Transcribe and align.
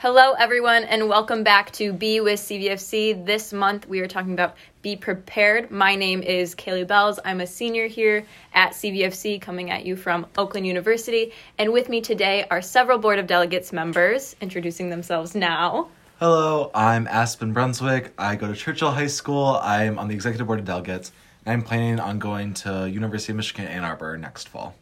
Hello, 0.00 0.34
everyone, 0.34 0.84
and 0.84 1.08
welcome 1.08 1.42
back 1.42 1.72
to 1.72 1.92
Be 1.92 2.20
with 2.20 2.38
CVFC. 2.38 3.26
This 3.26 3.52
month 3.52 3.88
we 3.88 3.98
are 3.98 4.06
talking 4.06 4.32
about 4.32 4.54
Be 4.80 4.94
Prepared. 4.94 5.72
My 5.72 5.96
name 5.96 6.22
is 6.22 6.54
Kaylee 6.54 6.86
Bells. 6.86 7.18
I'm 7.24 7.40
a 7.40 7.46
senior 7.48 7.88
here 7.88 8.24
at 8.54 8.74
CVFC, 8.74 9.40
coming 9.40 9.72
at 9.72 9.84
you 9.84 9.96
from 9.96 10.24
Oakland 10.38 10.68
University. 10.68 11.32
And 11.58 11.72
with 11.72 11.88
me 11.88 12.00
today 12.00 12.46
are 12.48 12.62
several 12.62 12.98
Board 12.98 13.18
of 13.18 13.26
Delegates 13.26 13.72
members, 13.72 14.36
introducing 14.40 14.88
themselves 14.88 15.34
now. 15.34 15.88
Hello, 16.20 16.70
I'm 16.76 17.08
Aspen 17.08 17.52
Brunswick. 17.52 18.12
I 18.16 18.36
go 18.36 18.46
to 18.46 18.54
Churchill 18.54 18.92
High 18.92 19.08
School. 19.08 19.58
I'm 19.60 19.98
on 19.98 20.06
the 20.06 20.14
executive 20.14 20.46
board 20.46 20.60
of 20.60 20.64
delegates, 20.64 21.10
and 21.44 21.54
I'm 21.54 21.62
planning 21.62 21.98
on 21.98 22.20
going 22.20 22.54
to 22.54 22.88
University 22.88 23.32
of 23.32 23.36
Michigan 23.38 23.66
Ann 23.66 23.82
Arbor 23.82 24.16
next 24.16 24.48
fall. 24.48 24.76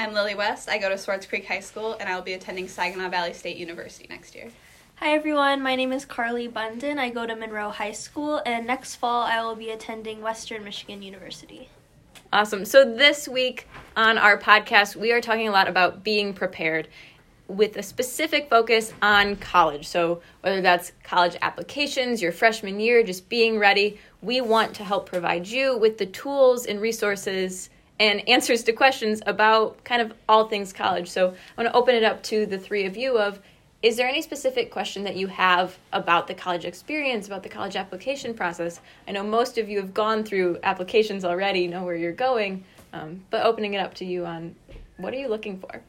I'm 0.00 0.14
Lily 0.14 0.34
West. 0.34 0.70
I 0.70 0.78
go 0.78 0.88
to 0.88 0.96
Swartz 0.96 1.26
Creek 1.26 1.46
High 1.46 1.60
School, 1.60 1.94
and 2.00 2.08
I 2.08 2.14
will 2.14 2.22
be 2.22 2.32
attending 2.32 2.68
Saginaw 2.68 3.10
Valley 3.10 3.34
State 3.34 3.58
University 3.58 4.06
next 4.08 4.34
year. 4.34 4.48
Hi 4.94 5.12
everyone, 5.12 5.60
my 5.60 5.76
name 5.76 5.92
is 5.92 6.06
Carly 6.06 6.48
Bunden. 6.48 6.96
I 6.96 7.10
go 7.10 7.26
to 7.26 7.36
Monroe 7.36 7.68
High 7.68 7.92
School, 7.92 8.40
and 8.46 8.66
next 8.66 8.96
fall 8.96 9.24
I 9.24 9.42
will 9.42 9.56
be 9.56 9.68
attending 9.68 10.22
Western 10.22 10.64
Michigan 10.64 11.02
University. 11.02 11.68
Awesome. 12.32 12.64
So, 12.64 12.82
this 12.82 13.28
week 13.28 13.68
on 13.94 14.16
our 14.16 14.38
podcast, 14.38 14.96
we 14.96 15.12
are 15.12 15.20
talking 15.20 15.48
a 15.48 15.52
lot 15.52 15.68
about 15.68 16.02
being 16.02 16.32
prepared 16.32 16.88
with 17.46 17.76
a 17.76 17.82
specific 17.82 18.48
focus 18.48 18.94
on 19.02 19.36
college. 19.36 19.86
So, 19.86 20.22
whether 20.40 20.62
that's 20.62 20.92
college 21.04 21.36
applications, 21.42 22.22
your 22.22 22.32
freshman 22.32 22.80
year, 22.80 23.02
just 23.02 23.28
being 23.28 23.58
ready, 23.58 24.00
we 24.22 24.40
want 24.40 24.72
to 24.76 24.84
help 24.84 25.10
provide 25.10 25.46
you 25.46 25.76
with 25.76 25.98
the 25.98 26.06
tools 26.06 26.64
and 26.64 26.80
resources 26.80 27.68
and 28.00 28.26
answers 28.28 28.64
to 28.64 28.72
questions 28.72 29.22
about 29.26 29.84
kind 29.84 30.00
of 30.00 30.14
all 30.28 30.48
things 30.48 30.72
college. 30.72 31.08
So 31.08 31.28
I 31.28 31.62
want 31.62 31.72
to 31.72 31.78
open 31.78 31.94
it 31.94 32.02
up 32.02 32.22
to 32.24 32.46
the 32.46 32.58
three 32.58 32.86
of 32.86 32.96
you 32.96 33.18
of 33.18 33.38
is 33.82 33.96
there 33.96 34.08
any 34.08 34.20
specific 34.20 34.70
question 34.70 35.04
that 35.04 35.16
you 35.16 35.26
have 35.28 35.78
about 35.92 36.26
the 36.26 36.34
college 36.34 36.64
experience, 36.64 37.26
about 37.26 37.42
the 37.42 37.48
college 37.48 37.76
application 37.76 38.34
process? 38.34 38.80
I 39.06 39.12
know 39.12 39.22
most 39.22 39.56
of 39.58 39.68
you 39.68 39.78
have 39.78 39.94
gone 39.94 40.24
through 40.24 40.58
applications 40.62 41.24
already, 41.24 41.66
know 41.66 41.84
where 41.84 41.94
you're 41.94 42.12
going, 42.12 42.64
um, 42.92 43.22
but 43.30 43.44
opening 43.44 43.74
it 43.74 43.78
up 43.78 43.94
to 43.94 44.04
you 44.04 44.26
on 44.26 44.54
what 44.96 45.14
are 45.14 45.18
you 45.18 45.28
looking 45.28 45.58
for? 45.58 45.80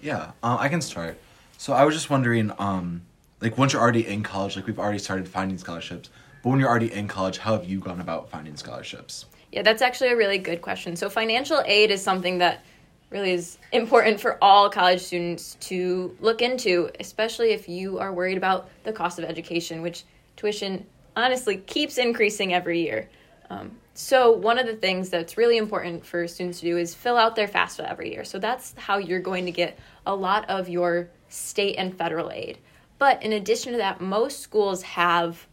Yeah, 0.00 0.32
uh, 0.42 0.56
I 0.58 0.68
can 0.68 0.80
start. 0.80 1.18
So 1.58 1.72
I 1.72 1.84
was 1.84 1.94
just 1.94 2.10
wondering, 2.10 2.52
um, 2.58 3.02
like 3.40 3.56
once 3.58 3.72
you're 3.72 3.82
already 3.82 4.06
in 4.06 4.22
college, 4.22 4.56
like 4.56 4.66
we've 4.66 4.78
already 4.78 4.98
started 4.98 5.28
finding 5.28 5.58
scholarships, 5.58 6.10
but 6.42 6.50
when 6.50 6.58
you're 6.58 6.68
already 6.68 6.92
in 6.92 7.06
college, 7.06 7.38
how 7.38 7.52
have 7.56 7.64
you 7.64 7.78
gone 7.80 8.00
about 8.00 8.28
finding 8.28 8.56
scholarships? 8.56 9.26
Yeah, 9.56 9.62
that's 9.62 9.80
actually 9.80 10.10
a 10.10 10.16
really 10.16 10.36
good 10.36 10.60
question. 10.60 10.96
So, 10.96 11.08
financial 11.08 11.62
aid 11.64 11.90
is 11.90 12.02
something 12.02 12.36
that 12.38 12.62
really 13.08 13.30
is 13.30 13.56
important 13.72 14.20
for 14.20 14.36
all 14.44 14.68
college 14.68 15.00
students 15.00 15.56
to 15.60 16.14
look 16.20 16.42
into, 16.42 16.90
especially 17.00 17.52
if 17.52 17.66
you 17.66 17.98
are 17.98 18.12
worried 18.12 18.36
about 18.36 18.68
the 18.84 18.92
cost 18.92 19.18
of 19.18 19.24
education, 19.24 19.80
which 19.80 20.04
tuition 20.36 20.84
honestly 21.16 21.56
keeps 21.56 21.96
increasing 21.96 22.52
every 22.52 22.82
year. 22.82 23.08
Um, 23.48 23.70
so, 23.94 24.30
one 24.30 24.58
of 24.58 24.66
the 24.66 24.76
things 24.76 25.08
that's 25.08 25.38
really 25.38 25.56
important 25.56 26.04
for 26.04 26.28
students 26.28 26.60
to 26.60 26.66
do 26.66 26.76
is 26.76 26.94
fill 26.94 27.16
out 27.16 27.34
their 27.34 27.48
FAFSA 27.48 27.90
every 27.90 28.12
year. 28.12 28.24
So, 28.24 28.38
that's 28.38 28.74
how 28.76 28.98
you're 28.98 29.20
going 29.20 29.46
to 29.46 29.52
get 29.52 29.78
a 30.04 30.14
lot 30.14 30.50
of 30.50 30.68
your 30.68 31.08
state 31.30 31.76
and 31.76 31.96
federal 31.96 32.30
aid. 32.30 32.58
But 32.98 33.22
in 33.22 33.32
addition 33.32 33.72
to 33.72 33.78
that, 33.78 34.02
most 34.02 34.40
schools 34.40 34.82
have 34.82 35.46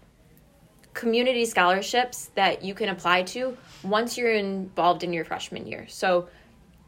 community 0.94 1.46
scholarships 1.46 2.32
that 2.36 2.64
you 2.64 2.74
can 2.74 2.90
apply 2.90 3.24
to 3.24 3.58
once 3.84 4.18
you're 4.18 4.34
involved 4.34 5.04
in 5.04 5.12
your 5.12 5.26
freshman 5.26 5.66
year. 5.66 5.86
So, 5.88 6.28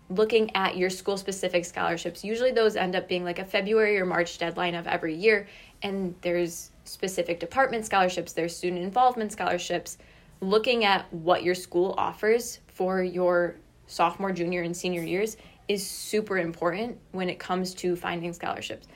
looking 0.10 0.56
at 0.56 0.78
your 0.78 0.92
school 0.92 1.18
specific 1.18 1.66
scholarships, 1.66 2.24
usually 2.24 2.52
those 2.52 2.76
end 2.76 2.96
up 2.96 3.08
being 3.08 3.24
like 3.24 3.40
a 3.40 3.46
February 3.46 4.00
or 4.00 4.06
March 4.06 4.38
deadline 4.38 4.76
of 4.76 4.86
every 4.86 5.16
year. 5.16 5.48
And 5.82 6.14
there's 6.22 6.72
specific 6.84 7.40
department 7.40 7.86
scholarships, 7.86 8.34
there's 8.34 8.56
student 8.56 8.84
involvement 8.84 9.32
scholarships. 9.32 9.98
Looking 10.42 10.86
at 10.86 11.12
what 11.12 11.44
your 11.44 11.56
school 11.56 11.96
offers 11.98 12.60
for 12.68 13.02
your 13.02 13.56
sophomore, 13.88 14.32
junior, 14.32 14.62
and 14.62 14.78
senior 14.78 15.02
years 15.02 15.38
is 15.68 15.86
super 15.86 16.38
important 16.38 17.00
when 17.12 17.30
it 17.30 17.40
comes 17.40 17.74
to 17.76 17.96
finding 17.96 18.34
scholarships. 18.34 18.88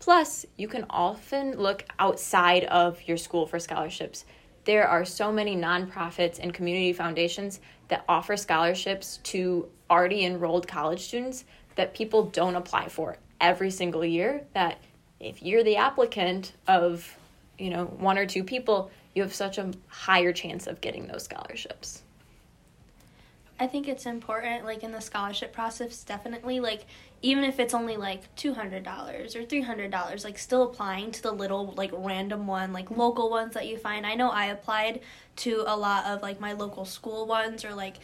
Plus, 0.00 0.44
you 0.56 0.68
can 0.68 0.84
often 0.90 1.56
look 1.56 1.84
outside 1.98 2.64
of 2.64 3.00
your 3.06 3.16
school 3.16 3.46
for 3.46 3.58
scholarships 3.58 4.26
there 4.68 4.86
are 4.86 5.02
so 5.02 5.32
many 5.32 5.56
nonprofits 5.56 6.38
and 6.38 6.52
community 6.52 6.92
foundations 6.92 7.60
that 7.88 8.04
offer 8.06 8.36
scholarships 8.36 9.18
to 9.22 9.66
already 9.88 10.26
enrolled 10.26 10.68
college 10.68 11.00
students 11.00 11.46
that 11.76 11.94
people 11.94 12.24
don't 12.24 12.54
apply 12.54 12.86
for 12.86 13.16
every 13.40 13.70
single 13.70 14.04
year 14.04 14.44
that 14.52 14.78
if 15.20 15.42
you're 15.42 15.64
the 15.64 15.76
applicant 15.76 16.52
of 16.66 17.16
you 17.58 17.70
know 17.70 17.86
one 17.86 18.18
or 18.18 18.26
two 18.26 18.44
people 18.44 18.90
you 19.14 19.22
have 19.22 19.32
such 19.34 19.56
a 19.56 19.72
higher 19.86 20.34
chance 20.34 20.66
of 20.66 20.82
getting 20.82 21.06
those 21.06 21.24
scholarships 21.24 22.02
I 23.60 23.66
think 23.66 23.88
it's 23.88 24.06
important, 24.06 24.64
like 24.64 24.84
in 24.84 24.92
the 24.92 25.00
scholarship 25.00 25.52
process, 25.52 26.04
definitely, 26.04 26.60
like 26.60 26.86
even 27.22 27.42
if 27.42 27.58
it's 27.58 27.74
only 27.74 27.96
like 27.96 28.34
two 28.36 28.54
hundred 28.54 28.84
dollars 28.84 29.34
or 29.34 29.44
three 29.44 29.62
hundred 29.62 29.90
dollars, 29.90 30.24
like 30.24 30.38
still 30.38 30.70
applying 30.70 31.10
to 31.12 31.22
the 31.22 31.32
little 31.32 31.72
like 31.76 31.90
random 31.92 32.46
one, 32.46 32.72
like 32.72 32.90
local 32.90 33.30
ones 33.30 33.54
that 33.54 33.66
you 33.66 33.76
find. 33.76 34.06
I 34.06 34.14
know 34.14 34.30
I 34.30 34.46
applied 34.46 35.00
to 35.36 35.64
a 35.66 35.76
lot 35.76 36.06
of 36.06 36.22
like 36.22 36.40
my 36.40 36.52
local 36.52 36.84
school 36.84 37.26
ones 37.26 37.64
or 37.64 37.74
like 37.74 37.96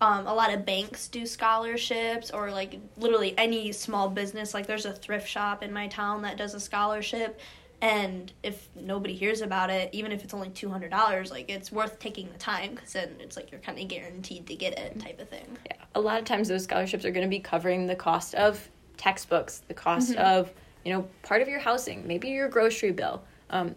um, 0.00 0.26
a 0.26 0.34
lot 0.34 0.52
of 0.52 0.64
banks 0.64 1.08
do 1.08 1.26
scholarships 1.26 2.30
or 2.30 2.50
like 2.50 2.80
literally 2.96 3.34
any 3.36 3.70
small 3.72 4.08
business 4.08 4.54
like 4.54 4.66
there's 4.66 4.86
a 4.86 4.92
thrift 4.92 5.28
shop 5.28 5.62
in 5.62 5.72
my 5.72 5.88
town 5.88 6.22
that 6.22 6.38
does 6.38 6.54
a 6.54 6.60
scholarship 6.60 7.38
and 7.82 8.32
if 8.42 8.68
nobody 8.74 9.14
hears 9.14 9.40
about 9.40 9.70
it 9.70 9.88
even 9.92 10.12
if 10.12 10.22
it's 10.22 10.34
only 10.34 10.50
$200 10.50 11.30
like 11.30 11.48
it's 11.48 11.72
worth 11.72 11.98
taking 11.98 12.30
the 12.32 12.38
time 12.38 12.74
because 12.74 12.92
then 12.92 13.10
it's 13.18 13.36
like 13.36 13.50
you're 13.50 13.60
kind 13.60 13.78
of 13.78 13.88
guaranteed 13.88 14.46
to 14.46 14.54
get 14.54 14.78
it 14.78 14.98
type 14.98 15.20
of 15.20 15.28
thing 15.28 15.46
yeah 15.66 15.76
a 15.94 16.00
lot 16.00 16.18
of 16.18 16.24
times 16.24 16.48
those 16.48 16.64
scholarships 16.64 17.04
are 17.04 17.10
going 17.10 17.24
to 17.24 17.30
be 17.30 17.40
covering 17.40 17.86
the 17.86 17.96
cost 17.96 18.34
of 18.34 18.68
textbooks 18.96 19.62
the 19.68 19.74
cost 19.74 20.12
mm-hmm. 20.12 20.20
of 20.20 20.52
you 20.84 20.92
know 20.92 21.06
part 21.22 21.40
of 21.40 21.48
your 21.48 21.60
housing 21.60 22.06
maybe 22.06 22.28
your 22.28 22.48
grocery 22.48 22.92
bill 22.92 23.22
um, 23.50 23.74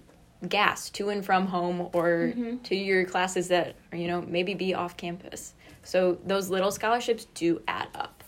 gas 0.49 0.89
to 0.89 1.09
and 1.09 1.25
from 1.25 1.47
home 1.47 1.89
or 1.93 2.33
mm-hmm. 2.35 2.57
to 2.57 2.75
your 2.75 3.05
classes 3.05 3.47
that 3.47 3.75
are, 3.91 3.97
you 3.97 4.07
know 4.07 4.21
maybe 4.21 4.53
be 4.53 4.73
off 4.73 4.97
campus 4.97 5.53
so 5.83 6.17
those 6.25 6.49
little 6.49 6.71
scholarships 6.71 7.25
do 7.33 7.61
add 7.67 7.87
up 7.95 8.23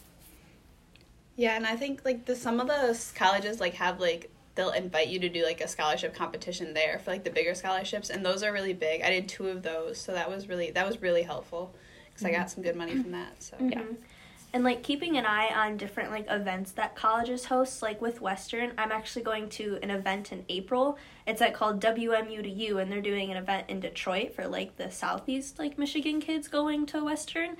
yeah 1.35 1.55
and 1.55 1.65
i 1.65 1.75
think 1.75 2.01
like 2.05 2.25
the 2.25 2.35
some 2.35 2.61
of 2.61 2.67
the 2.67 3.11
colleges 3.15 3.59
like 3.59 3.73
have 3.73 3.99
like 3.99 4.31
they'll 4.55 4.71
invite 4.71 5.07
you 5.07 5.19
to 5.19 5.29
do 5.29 5.43
like 5.43 5.61
a 5.61 5.67
scholarship 5.67 6.15
competition 6.15 6.73
there 6.73 6.99
for 6.99 7.11
like 7.11 7.23
the 7.23 7.29
bigger 7.29 7.53
scholarships 7.53 8.09
and 8.09 8.25
those 8.25 8.41
are 8.41 8.51
really 8.51 8.73
big 8.73 9.01
i 9.01 9.09
did 9.09 9.27
two 9.27 9.47
of 9.47 9.61
those 9.61 9.99
so 9.99 10.13
that 10.13 10.29
was 10.29 10.49
really 10.49 10.71
that 10.71 10.87
was 10.87 11.01
really 11.01 11.23
helpful 11.23 11.73
because 12.05 12.25
mm-hmm. 12.25 12.35
i 12.35 12.39
got 12.39 12.49
some 12.49 12.63
good 12.63 12.75
money 12.75 12.93
from 12.93 13.11
that 13.11 13.41
so 13.43 13.55
mm-hmm. 13.57 13.69
yeah 13.69 13.83
and 14.53 14.63
like 14.63 14.83
keeping 14.83 15.17
an 15.17 15.25
eye 15.25 15.49
on 15.53 15.75
different 15.75 16.11
like 16.11 16.25
events 16.29 16.71
that 16.71 16.95
colleges 16.95 17.45
host 17.45 17.81
like 17.81 18.01
with 18.01 18.21
western 18.21 18.71
i'm 18.77 18.91
actually 18.91 19.21
going 19.21 19.49
to 19.49 19.77
an 19.83 19.91
event 19.91 20.31
in 20.31 20.45
april 20.47 20.97
it's 21.27 21.41
like 21.41 21.53
called 21.53 21.81
wmu 21.81 22.41
to 22.41 22.49
you 22.49 22.79
and 22.79 22.91
they're 22.91 23.01
doing 23.01 23.29
an 23.29 23.37
event 23.37 23.69
in 23.69 23.79
detroit 23.81 24.33
for 24.33 24.47
like 24.47 24.77
the 24.77 24.89
southeast 24.89 25.59
like 25.59 25.77
michigan 25.77 26.21
kids 26.21 26.47
going 26.47 26.85
to 26.85 27.03
western 27.03 27.57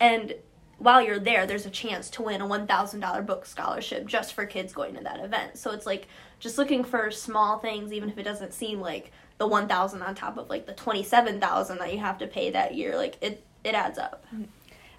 and 0.00 0.34
while 0.78 1.02
you're 1.02 1.18
there, 1.18 1.44
there's 1.44 1.66
a 1.66 1.70
chance 1.70 2.08
to 2.08 2.22
win 2.22 2.40
a 2.40 2.46
$1,000 2.46 3.26
book 3.26 3.44
scholarship 3.44 4.06
just 4.06 4.32
for 4.32 4.46
kids 4.46 4.72
going 4.72 4.94
to 4.94 5.02
that 5.02 5.18
event. 5.18 5.58
So 5.58 5.72
it's 5.72 5.86
like 5.86 6.06
just 6.38 6.58
looking 6.58 6.84
for 6.84 7.10
small 7.10 7.58
things, 7.58 7.92
even 7.92 8.08
if 8.08 8.18
it 8.18 8.22
doesn't 8.22 8.52
seem 8.52 8.80
like 8.80 9.12
the 9.38 9.46
1,000 9.46 10.02
on 10.02 10.14
top 10.14 10.36
of 10.36 10.48
like 10.48 10.66
the 10.66 10.72
27,000 10.72 11.78
that 11.78 11.92
you 11.92 11.98
have 11.98 12.18
to 12.18 12.26
pay 12.26 12.50
that 12.50 12.74
year. 12.74 12.96
Like 12.96 13.16
it, 13.20 13.44
it 13.64 13.74
adds 13.74 13.98
up. 13.98 14.24
And 14.30 14.48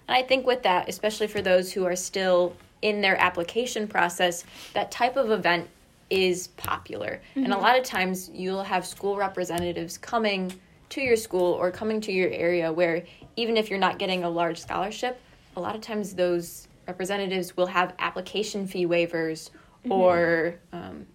I 0.08 0.22
think 0.22 0.46
with 0.46 0.62
that, 0.62 0.88
especially 0.88 1.26
for 1.26 1.42
those 1.42 1.72
who 1.72 1.84
are 1.84 1.96
still 1.96 2.56
in 2.82 3.00
their 3.00 3.16
application 3.20 3.86
process, 3.86 4.44
that 4.74 4.90
type 4.90 5.16
of 5.16 5.30
event 5.30 5.68
is 6.08 6.48
popular. 6.48 7.20
Mm-hmm. 7.30 7.44
And 7.44 7.52
a 7.52 7.56
mm-hmm. 7.56 7.64
lot 7.64 7.78
of 7.78 7.84
times 7.84 8.30
you'll 8.32 8.62
have 8.62 8.86
school 8.86 9.16
representatives 9.16 9.96
coming 9.96 10.52
to 10.90 11.00
your 11.00 11.16
school 11.16 11.52
or 11.52 11.70
coming 11.70 12.00
to 12.00 12.12
your 12.12 12.30
area 12.30 12.72
where 12.72 13.04
even 13.36 13.56
if 13.56 13.70
you're 13.70 13.78
not 13.78 13.98
getting 13.98 14.24
a 14.24 14.28
large 14.28 14.58
scholarship, 14.58 15.20
a 15.56 15.60
lot 15.60 15.74
of 15.74 15.80
times 15.80 16.14
those 16.14 16.66
representatives 16.88 17.56
will 17.56 17.66
have 17.66 17.94
application 18.00 18.66
fee 18.66 18.86
waivers 18.86 19.50
mm-hmm. 19.84 19.92
or 19.92 20.56
um, 20.72 21.06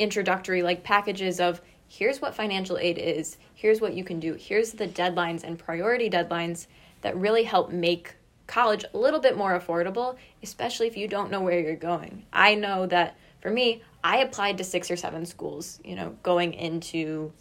introductory 0.00 0.62
like 0.62 0.82
packages 0.82 1.38
of 1.38 1.60
here's 1.88 2.20
what 2.20 2.34
financial 2.34 2.78
aid 2.78 2.98
is, 2.98 3.36
here's 3.54 3.80
what 3.80 3.94
you 3.94 4.02
can 4.02 4.18
do, 4.18 4.34
here's 4.34 4.72
the 4.72 4.88
deadlines 4.88 5.44
and 5.44 5.58
priority 5.58 6.10
deadlines 6.10 6.66
that 7.02 7.16
really 7.16 7.44
help 7.44 7.70
make 7.70 8.16
college 8.46 8.84
a 8.92 8.98
little 8.98 9.20
bit 9.20 9.36
more 9.36 9.58
affordable, 9.58 10.16
especially 10.42 10.86
if 10.86 10.96
you 10.96 11.06
don't 11.06 11.30
know 11.30 11.40
where 11.40 11.60
you're 11.60 11.76
going. 11.76 12.24
I 12.32 12.56
know 12.56 12.86
that 12.86 13.16
for 13.40 13.50
me, 13.50 13.82
I 14.02 14.18
applied 14.18 14.58
to 14.58 14.64
six 14.64 14.90
or 14.90 14.96
seven 14.96 15.24
schools, 15.26 15.78
you 15.84 15.94
know, 15.94 16.16
going 16.22 16.54
into 16.54 17.32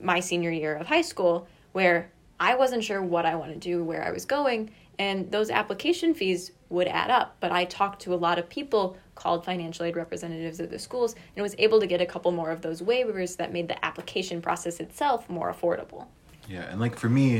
my 0.00 0.20
senior 0.20 0.50
year 0.50 0.76
of 0.76 0.86
high 0.86 1.02
school 1.02 1.48
where 1.72 2.10
I 2.38 2.54
wasn't 2.54 2.84
sure 2.84 3.02
what 3.02 3.26
I 3.26 3.34
wanted 3.34 3.54
to 3.62 3.68
do, 3.68 3.84
where 3.84 4.04
I 4.04 4.10
was 4.10 4.24
going, 4.24 4.70
And 4.98 5.30
those 5.30 5.50
application 5.50 6.14
fees 6.14 6.52
would 6.68 6.88
add 6.88 7.10
up. 7.10 7.36
But 7.40 7.52
I 7.52 7.64
talked 7.64 8.02
to 8.02 8.14
a 8.14 8.16
lot 8.16 8.38
of 8.38 8.48
people 8.48 8.96
called 9.16 9.44
financial 9.44 9.84
aid 9.84 9.96
representatives 9.96 10.60
of 10.60 10.70
the 10.70 10.78
schools 10.78 11.16
and 11.34 11.42
was 11.42 11.56
able 11.58 11.80
to 11.80 11.86
get 11.86 12.00
a 12.00 12.06
couple 12.06 12.30
more 12.30 12.50
of 12.50 12.62
those 12.62 12.80
waivers 12.80 13.36
that 13.38 13.52
made 13.52 13.66
the 13.66 13.84
application 13.84 14.40
process 14.40 14.78
itself 14.78 15.28
more 15.28 15.52
affordable. 15.52 16.06
Yeah, 16.48 16.70
and 16.70 16.78
like 16.78 16.96
for 16.96 17.08
me, 17.08 17.38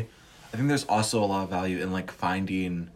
I 0.52 0.56
think 0.56 0.68
there's 0.68 0.86
also 0.86 1.22
a 1.22 1.26
lot 1.26 1.44
of 1.44 1.50
value 1.50 1.80
in 1.80 1.92
like 1.92 2.10
finding 2.10 2.90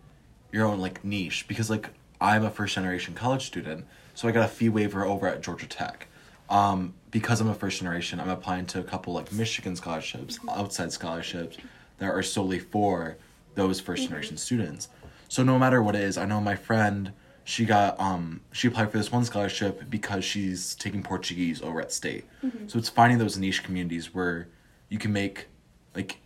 your 0.50 0.66
own 0.66 0.80
like 0.80 1.04
niche 1.04 1.46
because 1.46 1.70
like 1.70 1.90
I'm 2.20 2.44
a 2.44 2.50
first 2.50 2.74
generation 2.74 3.14
college 3.14 3.46
student, 3.46 3.84
so 4.14 4.26
I 4.26 4.32
got 4.32 4.44
a 4.44 4.48
fee 4.48 4.68
waiver 4.68 5.04
over 5.04 5.28
at 5.28 5.40
Georgia 5.42 5.66
Tech. 5.66 6.08
Um, 6.48 6.94
because 7.12 7.40
I'm 7.40 7.48
a 7.48 7.54
first 7.54 7.78
generation, 7.78 8.18
I'm 8.18 8.28
applying 8.28 8.66
to 8.66 8.80
a 8.80 8.82
couple 8.82 9.12
like 9.12 9.32
Michigan 9.32 9.76
scholarships, 9.76 10.40
outside 10.48 10.90
scholarships 10.90 11.56
that 11.98 12.10
are 12.10 12.22
solely 12.22 12.58
for 12.58 13.16
those 13.54 13.80
1st 13.80 14.08
generation 14.08 14.36
students. 14.36 14.88
So 15.28 15.44
no 15.44 15.58
matter 15.58 15.80
what 15.80 15.94
it 15.94 16.02
is, 16.02 16.18
I 16.18 16.24
know 16.24 16.40
my 16.40 16.56
friend 16.56 17.12
she 17.50 17.64
got 17.64 17.98
um 17.98 18.40
she 18.52 18.68
applied 18.68 18.90
for 18.92 18.98
this 18.98 19.10
one 19.10 19.24
scholarship 19.24 19.90
because 19.90 20.24
she's 20.24 20.76
taking 20.76 21.02
Portuguese 21.02 21.60
over 21.62 21.80
at 21.80 21.90
state. 21.92 22.24
So 22.68 22.78
it's 22.78 22.88
finding 22.88 23.18
those 23.18 23.36
niche 23.36 23.64
communities 23.64 24.14
where 24.14 24.48
you 24.88 24.98
can 24.98 25.12
make 25.12 25.46
like 25.94 26.18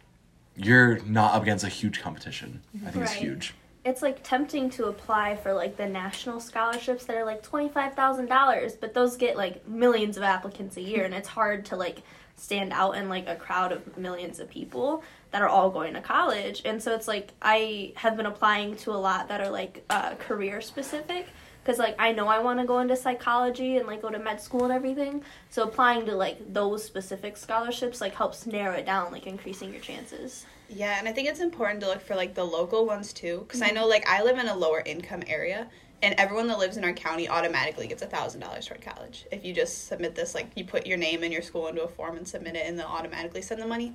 you're 0.55 0.99
not 1.05 1.35
up 1.35 1.43
against 1.43 1.65
a 1.65 1.69
huge 1.69 2.01
competition. 2.03 2.61
I 2.87 2.91
think 2.91 3.05
it's 3.05 3.13
huge. 3.15 3.55
it's 3.85 4.03
like 4.03 4.23
tempting 4.23 4.69
to 4.71 4.85
apply 4.87 5.37
for 5.37 5.53
like 5.55 5.77
the 5.79 5.87
national 5.87 6.41
scholarships 6.41 7.05
that 7.07 7.17
are 7.17 7.25
like 7.25 7.43
$25,000 7.43 8.81
but 8.81 8.95
those 8.95 9.17
get 9.17 9.37
like 9.37 9.67
millions 9.69 10.17
of 10.17 10.23
applicants 10.23 10.77
a 10.77 10.81
year 10.83 11.05
and 11.05 11.15
it's 11.15 11.29
hard 11.29 11.65
to 11.67 11.77
like 11.77 12.03
stand 12.37 12.73
out 12.73 12.93
in 12.93 13.09
like 13.09 13.27
a 13.29 13.37
crowd 13.37 13.73
of 13.73 13.97
millions 13.97 14.41
of 14.41 14.49
people 14.49 15.03
that 15.35 15.43
are 15.43 15.49
all 15.49 15.69
going 15.69 15.93
to 15.95 16.01
college 16.01 16.63
and 16.65 16.81
so 16.81 16.95
it's 16.95 17.09
like 17.09 17.33
I 17.43 17.93
have 17.97 18.17
been 18.17 18.27
applying 18.27 18.77
to 18.77 18.93
a 18.93 19.01
lot 19.09 19.27
that 19.27 19.41
are 19.41 19.51
like 19.51 19.85
uh, 19.91 20.15
career 20.15 20.61
specific 20.61 21.27
because 21.61 21.81
like 21.81 21.97
I 21.99 22.13
know 22.13 22.29
I 22.29 22.39
want 22.39 22.61
to 22.61 22.65
go 22.65 22.79
into 22.79 22.95
psychology 22.95 23.79
and 23.79 23.87
like 23.89 24.01
go 24.01 24.11
to 24.11 24.19
med 24.21 24.41
school 24.41 24.63
and 24.63 24.73
everything 24.73 25.25
so 25.51 25.65
applying 25.65 26.07
to 26.07 26.15
like 26.15 26.53
those 26.55 26.85
specific 26.85 27.37
scholarships 27.37 28.01
like 28.01 28.15
helps 28.15 28.47
narrow 28.47 28.77
it 28.77 28.87
down 28.87 29.11
like 29.11 29.27
increasing 29.27 29.73
your 29.73 29.81
chances 29.81 30.47
Yeah, 30.69 30.99
and 30.99 31.09
I 31.09 31.13
think 31.13 31.29
it's 31.29 31.41
important 31.41 31.81
to 31.81 31.89
look 31.89 32.01
for 32.01 32.15
like 32.15 32.35
the 32.35 32.45
local 32.45 32.87
ones 32.87 33.13
too, 33.13 33.41
because 33.41 33.61
I 33.63 33.71
know 33.71 33.87
like 33.87 34.09
I 34.09 34.23
live 34.23 34.39
in 34.39 34.49
a 34.49 34.57
lower 34.57 34.83
income 34.87 35.23
area, 35.27 35.69
and 36.03 36.15
everyone 36.17 36.49
that 36.49 36.59
lives 36.59 36.77
in 36.77 36.85
our 36.85 36.93
county 36.93 37.29
automatically 37.29 37.87
gets 37.87 38.03
a 38.03 38.07
thousand 38.07 38.41
dollars 38.41 38.67
toward 38.67 38.81
college 38.81 39.27
if 39.31 39.45
you 39.45 39.53
just 39.53 39.87
submit 39.89 40.15
this. 40.15 40.35
Like 40.35 40.51
you 40.55 40.65
put 40.65 40.87
your 40.87 40.97
name 40.97 41.23
and 41.23 41.33
your 41.33 41.43
school 41.43 41.69
into 41.69 41.83
a 41.83 41.89
form 41.89 42.17
and 42.17 42.27
submit 42.27 42.57
it, 42.57 42.67
and 42.67 42.79
they'll 42.79 42.87
automatically 42.87 43.43
send 43.43 43.61
the 43.61 43.67
money. 43.67 43.95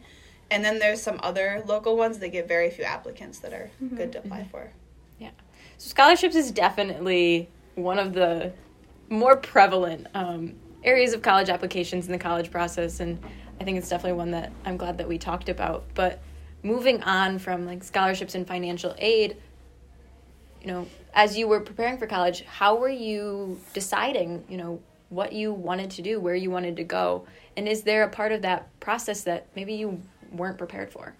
And 0.51 0.65
then 0.65 0.79
there's 0.79 1.01
some 1.01 1.19
other 1.21 1.63
local 1.67 1.95
ones 1.95 2.19
that 2.19 2.29
get 2.29 2.47
very 2.47 2.69
few 2.71 2.83
applicants 2.83 3.39
that 3.39 3.53
are 3.53 3.69
good 3.95 4.11
to 4.13 4.19
apply 4.19 4.47
for. 4.51 4.71
Yeah. 5.19 5.29
So 5.77 5.89
scholarships 5.89 6.35
is 6.35 6.51
definitely 6.51 7.49
one 7.75 7.99
of 7.99 8.13
the 8.13 8.51
more 9.09 9.37
prevalent 9.37 10.07
um, 10.13 10.55
areas 10.83 11.13
of 11.13 11.21
college 11.21 11.49
applications 11.49 12.05
in 12.05 12.11
the 12.11 12.17
college 12.17 12.51
process, 12.51 12.99
and 12.99 13.19
I 13.59 13.63
think 13.63 13.77
it's 13.77 13.89
definitely 13.89 14.17
one 14.17 14.31
that 14.31 14.51
I'm 14.65 14.77
glad 14.77 14.97
that 14.97 15.07
we 15.07 15.17
talked 15.17 15.49
about. 15.49 15.83
But 15.93 16.19
moving 16.63 17.03
on 17.03 17.39
from 17.39 17.65
like 17.65 17.83
scholarships 17.83 18.35
and 18.35 18.47
financial 18.47 18.95
aid, 18.97 19.37
you 20.61 20.67
know, 20.67 20.87
as 21.13 21.37
you 21.37 21.47
were 21.47 21.59
preparing 21.59 21.97
for 21.97 22.07
college, 22.07 22.43
how 22.43 22.75
were 22.75 22.89
you 22.89 23.59
deciding, 23.73 24.43
you 24.49 24.57
know, 24.57 24.81
what 25.09 25.33
you 25.33 25.51
wanted 25.53 25.89
to 25.91 26.01
do, 26.01 26.19
where 26.19 26.35
you 26.35 26.51
wanted 26.51 26.75
to 26.77 26.83
go, 26.83 27.25
and 27.57 27.67
is 27.67 27.83
there 27.83 28.03
a 28.03 28.09
part 28.09 28.31
of 28.31 28.41
that 28.43 28.67
process 28.79 29.23
that 29.23 29.47
maybe 29.55 29.73
you 29.73 30.01
weren't 30.31 30.57
prepared 30.57 30.91
for? 30.91 31.15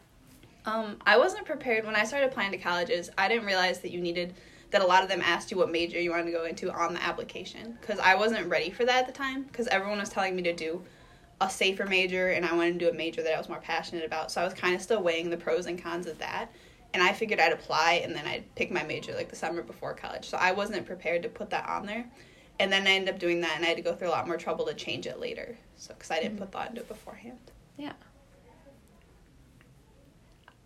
Um, 0.65 0.97
I 1.06 1.17
wasn't 1.17 1.45
prepared 1.45 1.85
when 1.85 1.95
I 1.95 2.03
started 2.03 2.27
applying 2.27 2.51
to 2.51 2.57
colleges. 2.57 3.09
I 3.17 3.27
didn't 3.27 3.45
realize 3.45 3.79
that 3.79 3.91
you 3.91 4.01
needed 4.01 4.35
that 4.71 4.81
a 4.81 4.85
lot 4.85 5.03
of 5.03 5.09
them 5.09 5.21
asked 5.21 5.51
you 5.51 5.57
what 5.57 5.71
major 5.71 6.00
you 6.00 6.11
wanted 6.11 6.25
to 6.25 6.31
go 6.31 6.45
into 6.45 6.71
on 6.71 6.94
the 6.94 7.03
application 7.03 7.77
because 7.81 8.00
I 8.00 8.15
wasn't 8.15 8.47
ready 8.47 8.69
for 8.69 8.85
that 8.85 8.97
at 8.97 9.07
the 9.07 9.11
time 9.11 9.44
because 9.44 9.67
everyone 9.67 10.00
was 10.00 10.09
telling 10.09 10.35
me 10.35 10.44
to 10.44 10.53
do 10.53 10.83
a 11.41 11.50
safer 11.50 11.85
major 11.85 12.29
and 12.29 12.45
I 12.45 12.53
wanted 12.53 12.73
to 12.73 12.85
do 12.85 12.89
a 12.89 12.94
major 12.94 13.23
that 13.23 13.33
I 13.33 13.38
was 13.38 13.50
more 13.50 13.59
passionate 13.59 14.06
about. 14.06 14.31
So 14.31 14.41
I 14.41 14.44
was 14.44 14.53
kind 14.53 14.75
of 14.75 14.81
still 14.81 15.01
weighing 15.01 15.29
the 15.29 15.38
pros 15.38 15.65
and 15.65 15.81
cons 15.81 16.06
of 16.06 16.19
that. 16.19 16.51
And 16.94 17.01
I 17.01 17.13
figured 17.13 17.39
I'd 17.39 17.53
apply 17.53 18.01
and 18.03 18.15
then 18.15 18.25
I'd 18.27 18.53
pick 18.56 18.71
my 18.71 18.83
major 18.83 19.13
like 19.13 19.29
the 19.29 19.35
summer 19.35 19.61
before 19.61 19.94
college. 19.94 20.27
So 20.27 20.38
I 20.38 20.51
wasn't 20.51 20.85
prepared 20.85 21.23
to 21.23 21.29
put 21.29 21.50
that 21.51 21.67
on 21.69 21.85
there. 21.85 22.06
And 22.59 22.71
then 22.71 22.85
I 22.85 22.91
ended 22.91 23.13
up 23.13 23.19
doing 23.19 23.41
that 23.41 23.53
and 23.56 23.63
I 23.63 23.69
had 23.69 23.77
to 23.77 23.83
go 23.83 23.95
through 23.95 24.09
a 24.09 24.11
lot 24.11 24.27
more 24.27 24.38
trouble 24.38 24.65
to 24.65 24.73
change 24.73 25.07
it 25.07 25.19
later. 25.19 25.57
So 25.77 25.94
because 25.94 26.11
I 26.11 26.19
didn't 26.19 26.38
put 26.38 26.51
thought 26.51 26.69
into 26.69 26.81
it 26.81 26.88
beforehand. 26.88 27.39
Yeah. 27.77 27.94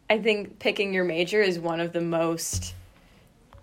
I 0.09 0.19
think 0.19 0.59
picking 0.59 0.93
your 0.93 1.03
major 1.03 1.41
is 1.41 1.59
one 1.59 1.79
of 1.79 1.93
the 1.93 2.01
most 2.01 2.75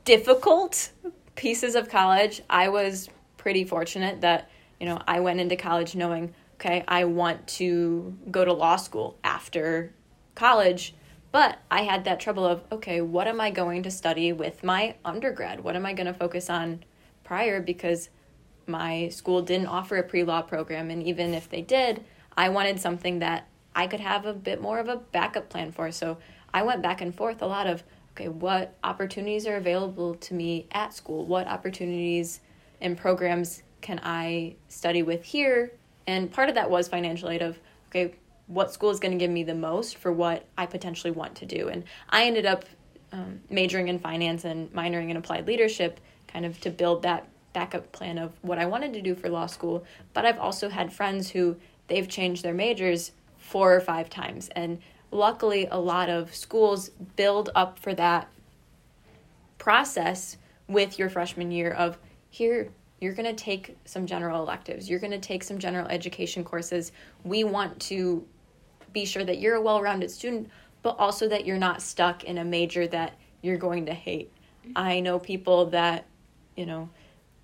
difficult 0.05 0.91
pieces 1.37 1.75
of 1.75 1.89
college. 1.89 2.43
I 2.49 2.69
was 2.69 3.09
pretty 3.37 3.65
fortunate 3.65 4.23
that, 4.23 4.51
you 4.79 4.87
know, 4.87 5.01
I 5.07 5.21
went 5.21 5.41
into 5.41 5.57
college 5.57 5.95
knowing, 5.95 6.35
okay, 6.55 6.85
I 6.89 7.05
want 7.05 7.47
to 7.49 8.17
go 8.31 8.45
to 8.45 8.53
law 8.53 8.77
school 8.77 9.19
after 9.23 9.93
college. 10.35 10.95
But 11.33 11.59
I 11.71 11.83
had 11.83 12.05
that 12.05 12.19
trouble 12.19 12.45
of, 12.45 12.63
okay, 12.73 13.01
what 13.01 13.29
am 13.29 13.41
I 13.41 13.51
going 13.51 13.85
to 13.85 13.91
study 13.91 14.33
with 14.33 14.65
my 14.65 14.97
undergrad? 15.05 15.61
What 15.61 15.77
am 15.77 15.87
I 15.87 15.93
going 15.93 16.09
to 16.09 16.15
focus 16.15 16.51
on 16.51 16.83
prior? 17.23 17.61
Because 17.61 18.11
my 18.67 19.09
school 19.09 19.43
didn't 19.43 19.69
offer 19.69 19.97
a 19.97 20.03
pre 20.03 20.25
law 20.25 20.43
program. 20.43 20.91
And 20.91 21.03
even 21.03 21.33
if 21.33 21.49
they 21.49 21.63
did, 21.63 22.05
I 22.37 22.49
wanted 22.49 22.81
something 22.81 23.21
that 23.21 23.47
I 23.75 23.87
could 23.87 24.01
have 24.01 24.27
a 24.27 24.33
bit 24.33 24.61
more 24.61 24.79
of 24.79 24.89
a 24.89 24.97
backup 24.97 25.49
plan 25.49 25.73
for. 25.73 25.91
So 25.91 26.19
I 26.53 26.63
went 26.63 26.83
back 26.83 27.01
and 27.01 27.15
forth 27.15 27.43
a 27.43 27.47
lot 27.47 27.67
of, 27.67 27.83
okay, 28.13 28.29
what 28.29 28.77
opportunities 28.83 29.47
are 29.47 29.57
available 29.57 30.15
to 30.17 30.35
me 30.35 30.67
at 30.73 30.93
school? 30.93 31.27
What 31.27 31.47
opportunities 31.47 32.41
and 32.81 32.97
programs 32.97 33.63
can 33.81 34.01
I 34.03 34.57
study 34.69 35.03
with 35.03 35.25
here? 35.25 35.73
And 36.07 36.31
part 36.33 36.49
of 36.49 36.55
that 36.57 36.71
was 36.71 36.89
financial 36.89 37.31
aid 37.31 37.43
of, 37.43 37.59
okay, 37.89 38.15
what 38.47 38.73
school 38.73 38.91
is 38.91 38.99
going 38.99 39.13
to 39.13 39.19
give 39.19 39.31
me 39.31 39.45
the 39.45 39.55
most 39.55 39.97
for 39.97 40.13
what 40.13 40.45
I 40.59 40.67
potentially 40.67 41.13
want 41.13 41.37
to 41.37 41.47
do. 41.47 41.69
And 41.69 41.85
I 42.09 42.25
ended 42.25 42.47
up 42.47 42.65
um, 43.13 43.41
majoring 43.49 43.89
in 43.89 43.99
finance 43.99 44.45
and 44.45 44.73
minoring 44.73 45.11
in 45.11 45.17
applied 45.17 45.47
leadership, 45.47 46.01
kind 46.27 46.45
of 46.45 46.61
to 46.63 46.71
build 46.71 47.03
that 47.03 47.29
backup 47.53 47.91
plan 47.93 48.19
of 48.19 48.33
what 48.43 48.59
I 48.59 48.67
wanted 48.67 48.93
to 48.95 49.03
do 49.03 49.15
for 49.15 49.29
law 49.29 49.47
school. 49.47 49.85
But 50.15 50.27
I've 50.27 50.39
also 50.39 50.69
had 50.69 50.93
friends 50.93 51.31
who 51.31 51.57
they've 51.89 52.09
changed 52.09 52.45
their 52.45 52.55
majors 52.55 53.13
four 53.51 53.75
or 53.75 53.81
five 53.81 54.09
times. 54.09 54.49
And 54.57 54.79
luckily, 55.11 55.67
a 55.71 55.79
lot 55.79 56.09
of 56.09 56.35
schools 56.35 56.91
build 57.17 57.51
up 57.55 57.79
for 57.79 57.95
that 57.95 58.29
process 59.59 60.37
with 60.69 60.99
your 60.99 61.11
freshman 61.11 61.51
year 61.51 61.73
of 61.73 61.99
here 62.31 62.71
you're 63.01 63.15
going 63.15 63.35
to 63.35 63.43
take 63.45 63.79
some 63.87 64.05
general 64.05 64.43
electives. 64.43 64.91
You're 64.91 64.99
going 64.99 65.11
to 65.13 65.19
take 65.19 65.43
some 65.43 65.59
general 65.59 65.89
education 65.89 66.45
courses. 66.45 66.93
We 67.25 67.45
want 67.45 67.81
to 67.81 68.27
be 68.93 69.07
sure 69.07 69.25
that 69.25 69.39
you're 69.39 69.55
a 69.55 69.61
well-rounded 69.61 70.11
student 70.11 70.51
but 70.83 70.97
also 70.99 71.29
that 71.29 71.45
you're 71.45 71.59
not 71.59 71.83
stuck 71.83 72.25
in 72.25 72.39
a 72.39 72.45
major 72.45 72.87
that 72.87 73.15
you're 73.43 73.59
going 73.59 73.87
to 73.87 73.95
hate. 73.95 74.33
I 74.77 75.01
know 75.01 75.19
people 75.19 75.67
that 75.67 76.07
you 76.57 76.67
know 76.67 76.89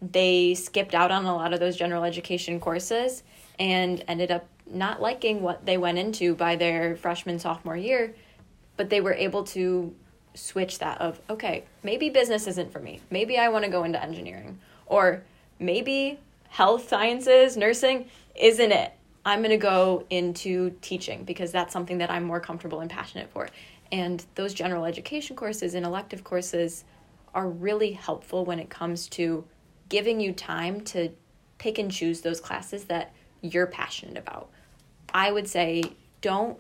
they 0.03 0.55
skipped 0.55 0.95
out 0.95 1.11
on 1.11 1.25
a 1.25 1.35
lot 1.35 1.53
of 1.53 1.61
those 1.61 1.77
general 1.77 2.05
education 2.05 2.61
courses 2.61 3.23
and 3.59 4.03
ended 4.09 4.31
up 4.31 4.47
not 4.69 5.01
liking 5.01 5.43
what 5.43 5.65
they 5.65 5.77
went 5.77 5.99
into 5.99 6.35
by 6.35 6.57
their 6.57 6.97
freshman 6.97 7.39
sophomore 7.39 7.77
year 7.77 8.15
but 8.77 8.91
they 8.91 9.01
were 9.01 9.15
able 9.15 9.45
to 9.45 9.95
switch 10.35 10.79
that 10.79 11.01
of 11.01 11.21
okay 11.31 11.65
maybe 11.83 12.11
business 12.11 12.47
isn't 12.47 12.73
for 12.73 12.81
me. 12.81 13.01
Maybe 13.11 13.39
i 13.39 13.49
want 13.49 13.65
to 13.65 13.71
go 13.71 13.85
into 13.85 14.03
engineering. 14.03 14.59
Or 14.87 15.23
maybe 15.59 16.19
health 16.49 16.89
sciences 16.89 17.57
nursing 17.57 18.09
isn't 18.35 18.73
it. 18.73 18.93
I'm 19.25 19.41
going 19.41 19.51
to 19.51 19.57
go 19.57 20.05
into 20.11 20.71
teaching 20.81 21.25
because 21.25 21.51
that's 21.51 21.73
something 21.73 21.99
that 21.99 22.11
i'm 22.11 22.25
more 22.25 22.41
comfortable 22.41 22.81
and 22.81 22.91
passionate 22.91 23.31
for. 23.31 23.49
And 23.91 24.25
those 24.35 24.53
general 24.53 24.85
education 24.85 25.37
courses 25.37 25.75
and 25.75 25.87
elective 25.87 26.25
courses 26.25 26.85
are 27.35 27.49
really 27.49 27.93
helpful 27.93 28.45
when 28.45 28.59
it 28.59 28.69
comes 28.69 29.09
to 29.09 29.45
giving 29.89 30.21
you 30.21 30.33
time 30.33 30.81
to 30.81 31.11
pick 31.59 31.79
and 31.79 31.91
choose 31.91 32.21
those 32.21 32.41
classes 32.41 32.85
that 32.85 33.13
you're 33.41 33.67
passionate 33.67 34.19
about 34.19 34.51
i 35.13 35.31
would 35.31 35.49
say 35.49 35.83
don't 36.21 36.59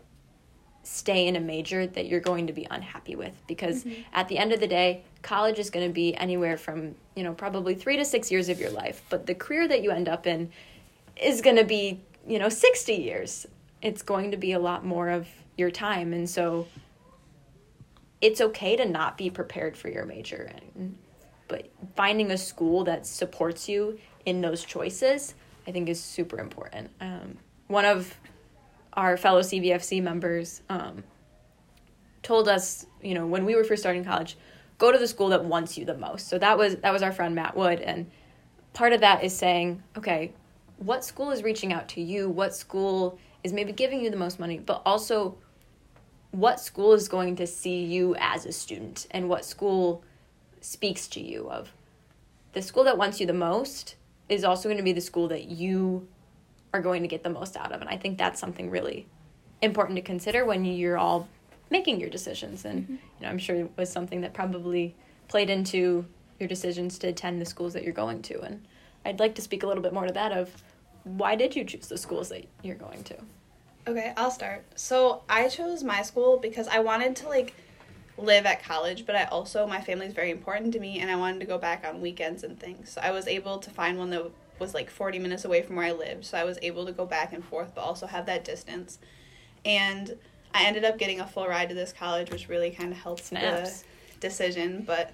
stay 0.83 1.26
in 1.26 1.35
a 1.35 1.41
major 1.41 1.85
that 1.85 2.07
you're 2.07 2.21
going 2.21 2.47
to 2.47 2.53
be 2.53 2.67
unhappy 2.71 3.17
with 3.17 3.35
because 3.49 3.85
at 4.12 4.29
the 4.29 4.38
end 4.38 4.53
of 4.53 4.61
the 4.61 4.69
day 4.69 5.03
college 5.26 5.59
is 5.59 5.69
going 5.69 5.87
to 5.87 5.93
be 5.93 6.15
anywhere 6.15 6.57
from 6.57 6.95
you 7.17 7.25
know 7.25 7.35
probably 7.35 7.75
three 7.75 7.97
to 7.97 8.05
six 8.05 8.31
years 8.31 8.49
of 8.49 8.61
your 8.61 8.71
life. 8.71 9.03
But 9.11 9.26
the 9.26 9.35
career 9.35 9.67
that 9.67 9.83
you 9.83 9.91
end 9.91 10.09
up 10.09 10.26
in 10.26 10.50
is 11.21 11.41
going 11.41 11.57
to 11.57 11.65
be 11.65 12.00
you 12.26 12.38
know 12.38 12.49
60 12.49 12.95
years. 12.95 13.47
It's 13.83 14.03
going 14.03 14.31
to 14.31 14.37
be 14.37 14.53
a 14.53 14.59
lot 14.59 14.85
more 14.85 15.09
of 15.09 15.26
your 15.59 15.71
time. 15.71 16.12
And 16.12 16.31
so 16.31 16.69
it's 18.21 18.41
okay 18.41 18.76
to 18.76 18.85
not 18.87 19.19
be 19.19 19.29
prepared 19.29 19.76
for 19.76 19.88
your 19.88 20.07
major. 20.07 20.50
And, 20.75 20.97
but 21.49 21.69
finding 21.95 22.31
a 22.31 22.38
school 22.38 22.85
that 22.85 23.07
supports 23.07 23.69
you 23.69 23.99
in 24.25 24.41
those 24.41 24.65
choices 24.65 25.35
i 25.69 25.73
think 25.73 25.88
is 25.88 26.00
super 26.00 26.38
important. 26.38 26.91
Um, 27.00 27.38
one 27.67 27.85
of 27.85 28.15
our 28.97 29.17
fellow 29.17 29.41
CVFC 29.41 30.03
members 30.03 30.62
um, 30.69 31.05
told 32.23 32.49
us, 32.49 32.87
you 33.03 33.15
know, 33.15 33.26
when 33.26 33.45
we 33.45 33.55
were 33.55 33.65
first 33.65 33.83
starting 33.83 34.05
college, 34.05 34.37
go 34.79 34.91
to 34.91 34.99
the 34.99 35.09
school 35.09 35.29
that 35.29 35.45
wants 35.45 35.76
you 35.76 35.85
the 35.85 35.97
most. 35.97 36.29
So 36.29 36.38
that 36.38 36.57
was 36.59 36.76
that 36.76 36.93
was 36.93 37.03
our 37.03 37.12
friend 37.12 37.35
Matt 37.35 37.57
Wood 37.57 37.81
and 37.81 38.11
part 38.73 38.93
of 38.93 39.00
that 39.00 39.25
is 39.25 39.37
saying, 39.37 39.83
okay, 39.97 40.33
what 40.79 41.05
school 41.05 41.31
is 41.31 41.43
reaching 41.43 41.73
out 41.73 41.88
to 41.91 42.03
you? 42.03 42.29
What 42.29 42.55
school 42.55 43.19
is 43.43 43.53
maybe 43.53 43.73
giving 43.73 44.00
you 44.00 44.11
the 44.11 44.17
most 44.17 44.38
money, 44.38 44.59
but 44.59 44.83
also 44.85 45.38
what 46.31 46.61
school 46.61 46.93
is 46.93 47.09
going 47.09 47.37
to 47.37 47.47
see 47.47 47.85
you 47.85 48.15
as 48.19 48.45
a 48.45 48.53
student 48.53 49.07
and 49.11 49.29
what 49.29 49.45
school 49.45 50.03
speaks 50.61 51.07
to 51.09 51.21
you 51.21 51.49
of 51.49 51.73
the 52.53 52.61
school 52.61 52.85
that 52.85 52.99
wants 52.99 53.21
you 53.21 53.26
the 53.26 53.33
most 53.33 53.97
is 54.29 54.45
also 54.45 54.69
going 54.69 54.79
to 54.79 54.83
be 54.83 54.93
the 54.93 55.00
school 55.00 55.29
that 55.29 55.45
you 55.45 56.09
are 56.73 56.80
going 56.80 57.02
to 57.02 57.08
get 57.08 57.23
the 57.23 57.30
most 57.30 57.56
out 57.56 57.73
of. 57.73 57.80
And 57.80 57.90
i 57.90 57.96
think 57.96 58.18
that's 58.18 58.40
something 58.40 58.70
really 58.70 59.06
important 59.62 59.96
to 59.96 60.02
consider 60.02 60.44
when 60.44 60.64
you're 60.64 60.99
all 60.99 61.28
making 61.70 62.00
your 62.00 62.11
decisions. 62.11 62.64
And 62.64 62.82
mm-hmm. 62.82 62.92
you 62.92 63.23
know 63.23 63.28
i'm 63.28 63.38
sure 63.38 63.56
it 63.56 63.70
was 63.76 63.90
something 63.90 64.20
that 64.23 64.35
probably 64.35 64.94
played 65.28 65.50
into 65.50 66.06
your 66.38 66.49
decisions 66.49 66.99
to 66.99 67.08
attend 67.08 67.40
the 67.40 67.46
schools 67.46 67.73
that 67.73 67.82
you're 67.82 67.92
going 67.92 68.23
to. 68.23 68.40
And 68.42 68.64
i'd 69.04 69.20
like 69.20 69.35
to 69.37 69.42
speak 69.42 69.62
a 69.62 69.66
little 69.66 69.82
bit 69.82 69.92
more 69.92 70.06
to 70.06 70.12
that 70.12 70.32
of 70.32 70.50
why 71.04 71.37
did 71.37 71.54
you 71.54 71.64
choose 71.64 71.87
the 71.87 71.99
schools 71.99 72.28
that 72.30 72.46
you're 72.62 72.75
going 72.75 73.02
to? 73.04 73.16
Okay 73.88 74.12
i'll 74.16 74.30
start. 74.30 74.64
So 74.75 75.23
i 75.28 75.49
chose 75.49 75.82
my 75.85 76.02
school 76.02 76.38
because 76.38 76.68
i 76.68 76.80
wanted 76.80 77.16
to 77.16 77.28
like 77.28 77.54
live 78.18 78.46
at 78.46 78.62
college, 78.62 79.04
but 79.06 79.14
I 79.14 79.25
also 79.25 79.66
my 79.66 79.80
family 79.80 80.06
is 80.06 80.14
very 80.14 80.30
important 80.30 80.73
to 80.73 80.80
me 80.80 81.00
and 81.00 81.11
I 81.11 81.16
wanted 81.16 81.40
to 81.40 81.46
go 81.46 81.58
back 81.58 81.85
on 81.87 82.00
weekends 82.00 82.44
and 82.44 82.58
things. 82.58 82.90
So 82.90 83.00
I 83.00 83.11
was 83.11 83.26
able 83.26 83.58
to 83.58 83.70
find 83.70 83.99
one 83.99 84.11
that 84.11 84.30
was 84.59 84.75
like 84.75 84.91
40 84.91 85.19
minutes 85.19 85.45
away 85.45 85.63
from 85.63 85.77
where 85.77 85.87
I 85.87 85.93
lived. 85.93 86.25
So 86.25 86.39
I 86.39 86.45
was 86.45 86.59
able 86.63 86.87
to 86.87 86.93
go 86.93 87.07
back 87.07 87.33
and 87.33 87.45
forth 87.45 87.75
but 87.75 87.83
also 87.83 88.07
have 88.07 88.27
that 88.27 88.45
distance. 88.45 88.99
And 89.65 90.17
I 90.55 90.65
ended 90.65 90.85
up 90.85 90.99
getting 90.99 91.21
a 91.21 91.27
full 91.27 91.47
ride 91.47 91.69
to 91.69 91.75
this 91.75 91.93
college, 91.93 92.31
which 92.31 92.49
really 92.49 92.71
kind 92.71 92.93
of 92.93 92.99
helped 92.99 93.25
Snaps. 93.25 93.83
the 93.83 94.21
decision, 94.21 94.83
but 94.87 95.13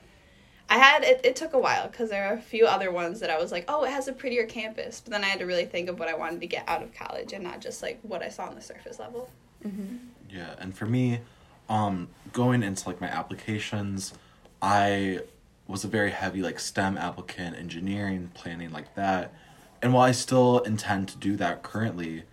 I 0.71 0.79
had 0.79 1.03
it, 1.03 1.21
it 1.25 1.37
took 1.37 1.53
a 1.53 1.59
while 1.59 1.89
because 1.89 2.11
there 2.11 2.25
are 2.27 2.35
a 2.35 2.41
few 2.41 2.67
other 2.67 2.91
ones 2.91 3.21
that 3.21 3.31
I 3.31 3.39
was 3.39 3.53
like, 3.53 3.65
oh, 3.69 3.85
it 3.85 3.91
has 3.91 4.09
a 4.09 4.13
prettier 4.13 4.47
campus. 4.47 5.01
But 5.01 5.13
then 5.13 5.25
I 5.25 5.27
had 5.27 5.41
to 5.41 5.47
really 5.47 5.67
think 5.67 5.89
of 5.89 5.99
what 5.99 6.09
I 6.09 6.15
wanted 6.15 6.41
to 6.41 6.47
get 6.47 6.65
out 6.69 6.83
of 6.83 6.95
college 6.95 7.33
and 7.33 7.43
not 7.43 7.61
just 7.61 7.83
like 7.83 7.99
what 8.03 8.23
I 8.23 8.29
saw 8.29 8.47
on 8.47 8.55
the 8.55 8.63
surface 8.63 8.99
level. 8.99 9.29
Mm-hmm. 9.67 9.97
Yeah, 10.31 10.55
and 10.59 10.75
for 10.75 10.87
me, 10.87 11.21
um, 11.69 12.09
going 12.33 12.63
into 12.63 12.89
like 12.89 13.01
my 13.01 13.09
applications, 13.09 14.15
I 14.63 15.21
was 15.73 15.85
a 15.85 15.89
very 15.89 16.11
heavy 16.11 16.43
like 16.43 16.61
STEM 16.61 16.99
applicant, 16.99 17.57
engineering, 17.57 18.31
planning 18.35 18.71
like 18.71 18.95
that. 18.95 19.33
And 19.81 19.93
while 19.93 20.05
I 20.05 20.13
still 20.13 20.61
intend 20.61 21.09
to 21.09 21.17
do 21.17 21.35
that 21.37 21.63
currently, 21.63 22.25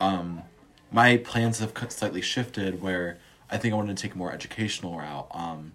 um, 0.00 0.42
my 0.90 1.16
plans 1.16 1.60
have 1.60 1.72
slightly 1.88 2.20
shifted 2.20 2.82
where 2.82 3.18
I 3.48 3.56
think 3.56 3.72
I 3.72 3.76
want 3.76 3.88
to 3.88 3.94
take 3.94 4.14
a 4.14 4.18
more 4.18 4.32
educational 4.32 4.98
route, 4.98 5.28
um, 5.30 5.72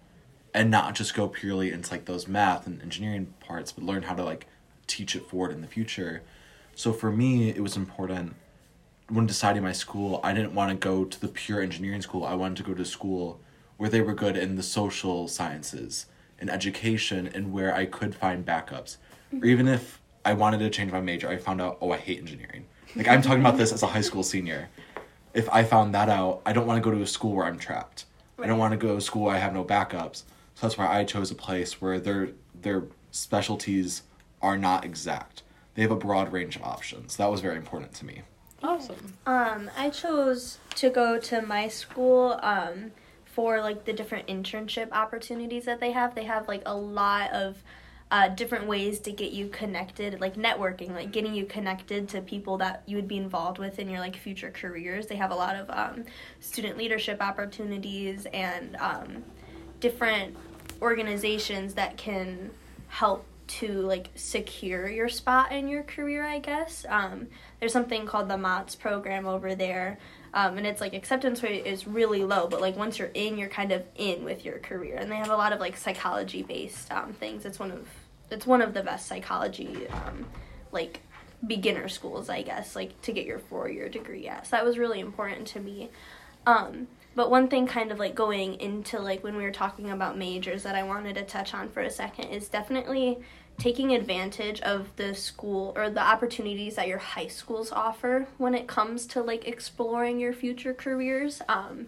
and 0.54 0.70
not 0.70 0.94
just 0.94 1.14
go 1.16 1.28
purely 1.28 1.72
into 1.72 1.90
like 1.90 2.06
those 2.06 2.28
math 2.28 2.68
and 2.68 2.82
engineering 2.82 3.34
parts, 3.40 3.72
but 3.72 3.84
learn 3.84 4.04
how 4.04 4.14
to 4.14 4.24
like 4.24 4.48
teach 4.86 5.16
it 5.16 5.26
forward 5.26 5.52
in 5.52 5.62
the 5.62 5.68
future. 5.68 6.22
So 6.76 6.92
for 6.94 7.12
me, 7.12 7.50
it 7.50 7.62
was 7.62 7.78
important 7.78 8.36
when 9.08 9.26
deciding 9.26 9.64
my 9.64 9.72
school, 9.72 10.20
I 10.24 10.34
didn't 10.34 10.54
want 10.54 10.72
to 10.72 10.76
go 10.76 11.06
to 11.06 11.22
the 11.22 11.28
pure 11.28 11.62
engineering 11.62 12.02
school. 12.02 12.26
I 12.26 12.34
wanted 12.34 12.58
to 12.58 12.64
go 12.64 12.74
to 12.74 12.86
school 12.86 13.40
where 13.78 13.90
they 13.90 14.02
were 14.02 14.14
good 14.14 14.36
in 14.36 14.56
the 14.56 14.64
social 14.64 15.28
sciences 15.28 16.08
and 16.40 16.50
education 16.50 17.30
and 17.34 17.52
where 17.52 17.74
I 17.74 17.86
could 17.86 18.16
find 18.16 18.46
backups. 18.46 18.98
Mm-hmm. 19.34 19.44
Or 19.44 19.46
even 19.46 19.68
if 19.68 20.02
I 20.24 20.34
wanted 20.34 20.60
to 20.60 20.70
change 20.70 20.92
my 20.92 21.02
major, 21.02 21.30
I 21.30 21.38
found 21.38 21.62
out, 21.62 21.78
oh, 21.82 21.92
I 21.92 21.98
hate 21.98 22.20
engineering. 22.20 22.66
Like, 22.96 23.08
I'm 23.08 23.22
talking 23.22 23.42
about 23.42 23.58
this 23.58 23.74
as 23.74 23.84
a 23.84 23.88
high 23.88 24.02
school 24.02 24.24
senior. 24.24 24.70
If 25.34 25.50
I 25.50 25.64
found 25.64 25.94
that 25.96 26.08
out, 26.10 26.42
I 26.46 26.54
don't 26.54 26.66
want 26.66 26.82
to 26.82 26.90
go 26.90 26.96
to 26.96 27.02
a 27.02 27.08
school 27.08 27.34
where 27.36 27.46
I'm 27.46 27.60
trapped. 27.60 28.06
Right. 28.38 28.46
I 28.46 28.48
don't 28.48 28.58
want 28.58 28.72
to 28.72 28.78
go 28.78 28.90
to 28.90 28.98
a 28.98 29.02
school 29.02 29.24
where 29.24 29.36
I 29.36 29.40
have 29.40 29.54
no 29.54 29.64
backups. 29.64 30.24
So 30.56 30.62
that's 30.68 30.78
why 30.78 30.88
I 30.88 31.04
chose 31.04 31.30
a 31.32 31.36
place 31.36 31.82
where 31.82 32.00
their 32.00 32.30
their 32.62 32.84
specialties 33.12 34.04
are 34.42 34.58
not 34.58 34.86
exact. 34.86 35.44
They 35.74 35.82
have 35.82 35.92
a 35.92 35.98
broad 35.98 36.32
range 36.32 36.56
of 36.56 36.64
options. 36.64 37.18
That 37.18 37.30
was 37.30 37.42
very 37.42 37.58
important 37.58 37.94
to 37.96 38.06
me. 38.06 38.22
Awesome. 38.64 39.14
Um, 39.26 39.70
I 39.78 39.90
chose 39.90 40.58
to 40.76 40.90
go 40.90 41.20
to 41.20 41.42
my 41.42 41.68
school 41.68 42.40
um, 42.42 42.92
for 43.36 43.60
like 43.60 43.84
the 43.84 43.92
different 43.92 44.28
internship 44.28 44.92
opportunities 44.94 45.66
that 45.66 45.82
they 45.82 45.92
have. 45.92 46.16
They 46.16 46.24
have 46.24 46.48
like 46.48 46.64
a 46.66 46.76
lot 46.76 47.32
of 47.34 47.62
uh, 48.10 48.30
different 48.30 48.66
ways 48.66 49.00
to 49.02 49.12
get 49.12 49.34
you 49.34 49.50
connected, 49.50 50.22
like 50.22 50.36
networking, 50.36 50.92
like 50.92 51.12
getting 51.12 51.36
you 51.36 51.46
connected 51.46 52.08
to 52.08 52.22
people 52.22 52.58
that 52.60 52.84
you 52.86 52.96
would 52.96 53.10
be 53.10 53.18
involved 53.18 53.60
with 53.60 53.78
in 53.78 53.90
your 53.90 54.00
like 54.00 54.16
future 54.16 54.52
careers. 54.52 55.08
They 55.08 55.18
have 55.18 55.32
a 55.32 55.36
lot 55.36 55.58
of 55.58 55.70
um, 55.70 56.06
student 56.40 56.78
leadership 56.78 57.22
opportunities 57.22 58.26
and 58.28 58.78
um, 58.78 59.24
different 59.82 60.38
organizations 60.82 61.74
that 61.74 61.98
can 61.98 62.52
help 62.88 63.26
to 63.48 63.68
like 63.82 64.10
secure 64.16 64.90
your 64.90 65.08
spot 65.08 65.52
in 65.52 65.68
your 65.68 65.84
career 65.84 66.26
i 66.26 66.40
guess 66.40 66.84
um, 66.90 67.28
there's 67.60 67.72
something 67.72 68.06
called 68.06 68.28
the 68.28 68.38
mots 68.38 68.74
program 68.74 69.28
over 69.28 69.54
there 69.54 70.00
um, 70.36 70.58
and 70.58 70.68
it's 70.68 70.82
like 70.82 70.94
acceptance 70.94 71.42
rate 71.42 71.66
is 71.66 71.88
really 71.88 72.24
low 72.24 72.48
but 72.48 72.62
like 72.62 72.76
once 72.76 73.00
you're 73.00 73.12
in 73.14 73.38
you're 73.38 73.50
kind 73.50 73.72
of 73.72 73.84
in 73.96 74.24
with 74.24 74.46
your 74.46 74.60
career. 74.60 74.98
And 74.98 75.12
they 75.12 75.16
have 75.16 75.32
a 75.32 75.36
lot 75.36 75.54
of 75.54 75.60
like 75.60 75.78
psychology 75.78 76.44
based 76.44 76.92
um, 76.92 77.14
things. 77.14 77.46
It's 77.46 77.58
one 77.58 77.72
of 77.72 77.88
it's 78.30 78.46
one 78.46 78.62
of 78.62 78.74
the 78.74 78.84
best 78.84 79.08
psychology 79.08 79.88
um, 79.88 80.26
like 80.72 81.00
beginner 81.46 81.88
schools 81.88 82.28
i 82.28 82.42
guess 82.42 82.76
like 82.76 83.00
to 83.04 83.12
get 83.12 83.26
your 83.26 83.40
four 83.40 83.70
year 83.70 83.90
degree 83.90 84.28
at. 84.28 84.46
So 84.46 84.52
that 84.52 84.66
was 84.66 84.78
really 84.78 85.00
important 85.00 85.48
to 85.48 85.60
me. 85.60 85.90
Um, 86.46 86.88
but 87.16 87.32
one 87.32 87.48
thing 87.48 87.66
kind 87.66 87.92
of 87.92 87.98
like 87.98 88.14
going 88.14 88.60
into 88.60 89.00
like 89.00 89.24
when 89.24 89.38
we 89.38 89.44
were 89.44 89.52
talking 89.52 89.90
about 89.90 90.18
majors 90.18 90.64
that 90.64 90.76
I 90.76 90.84
wanted 90.84 91.16
to 91.16 91.24
touch 91.24 91.54
on 91.54 91.70
for 91.70 91.82
a 91.82 91.90
second 91.90 92.26
is 92.26 92.50
definitely 92.50 93.20
taking 93.58 93.94
advantage 93.94 94.60
of 94.62 94.88
the 94.98 95.16
school 95.16 95.74
or 95.76 95.90
the 95.90 96.02
opportunities 96.02 96.76
that 96.76 96.88
your 96.88 96.98
high 96.98 97.28
schools 97.28 97.72
offer 97.72 98.28
when 98.38 98.54
it 98.54 98.68
comes 98.68 99.06
to 99.08 99.22
like 99.22 99.48
exploring 99.48 100.20
your 100.20 100.34
future 100.34 100.74
careers. 100.74 101.42
Um, 101.48 101.88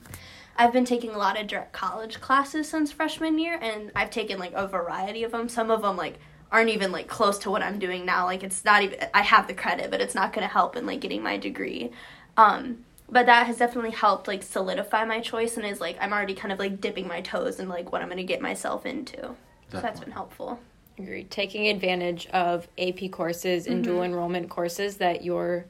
I've 0.56 0.74
been 0.74 0.86
taking 0.86 1.12
a 1.12 1.18
lot 1.18 1.40
of 1.40 1.48
direct 1.48 1.74
college 1.74 2.20
classes 2.20 2.68
since 2.70 2.92
freshman 2.92 3.38
year, 3.38 3.60
and 3.62 3.92
I've 3.96 4.10
taken 4.10 4.40
like 4.40 4.54
a 4.54 4.68
variety 4.68 5.24
of 5.24 5.32
them. 5.32 5.50
Some 5.50 5.70
of 5.70 5.82
them 5.82 5.98
like 5.98 6.20
aren't 6.52 6.70
even 6.70 6.92
like 6.92 7.08
close 7.08 7.38
to 7.40 7.52
what 7.52 7.62
I'm 7.62 7.80
doing 7.80 8.06
now. 8.06 8.26
Like 8.26 8.44
it's 8.44 8.64
not 8.66 8.82
even 8.82 9.00
I 9.14 9.22
have 9.22 9.48
the 9.48 9.54
credit, 9.54 9.92
but 9.92 10.02
it's 10.02 10.16
not 10.16 10.34
going 10.34 10.48
to 10.48 10.52
help 10.52 10.76
in 10.76 10.86
like 10.86 11.02
getting 11.02 11.22
my 11.22 11.38
degree. 11.38 11.92
Um, 12.38 12.86
but 13.10 13.26
that 13.26 13.48
has 13.48 13.58
definitely 13.58 13.92
helped 13.92 14.28
like 14.28 14.44
solidify 14.44 15.06
my 15.06 15.20
choice 15.20 15.58
and 15.58 15.66
is 15.66 15.80
like 15.80 15.98
I'm 16.02 16.14
already 16.14 16.34
kind 16.34 16.52
of 16.52 16.60
like 16.60 16.82
dipping 16.82 17.08
my 17.08 17.22
toes 17.22 17.60
in 17.60 17.70
like 17.70 17.92
what 17.92 18.02
I'm 18.02 18.08
going 18.08 18.18
to 18.18 18.24
get 18.24 18.42
myself 18.42 18.86
into. 18.86 19.16
Definitely. 19.16 19.38
So 19.72 19.82
that's 19.82 20.00
been 20.00 20.12
helpful. 20.12 20.60
Agreed. 20.98 21.30
Taking 21.30 21.68
advantage 21.68 22.28
of 22.28 22.68
AP 22.78 23.12
courses 23.12 23.68
and 23.68 23.78
mm-hmm. 23.78 23.94
dual 23.94 24.04
enrollment 24.04 24.50
courses 24.50 24.98
that 24.98 25.24
your 25.24 25.66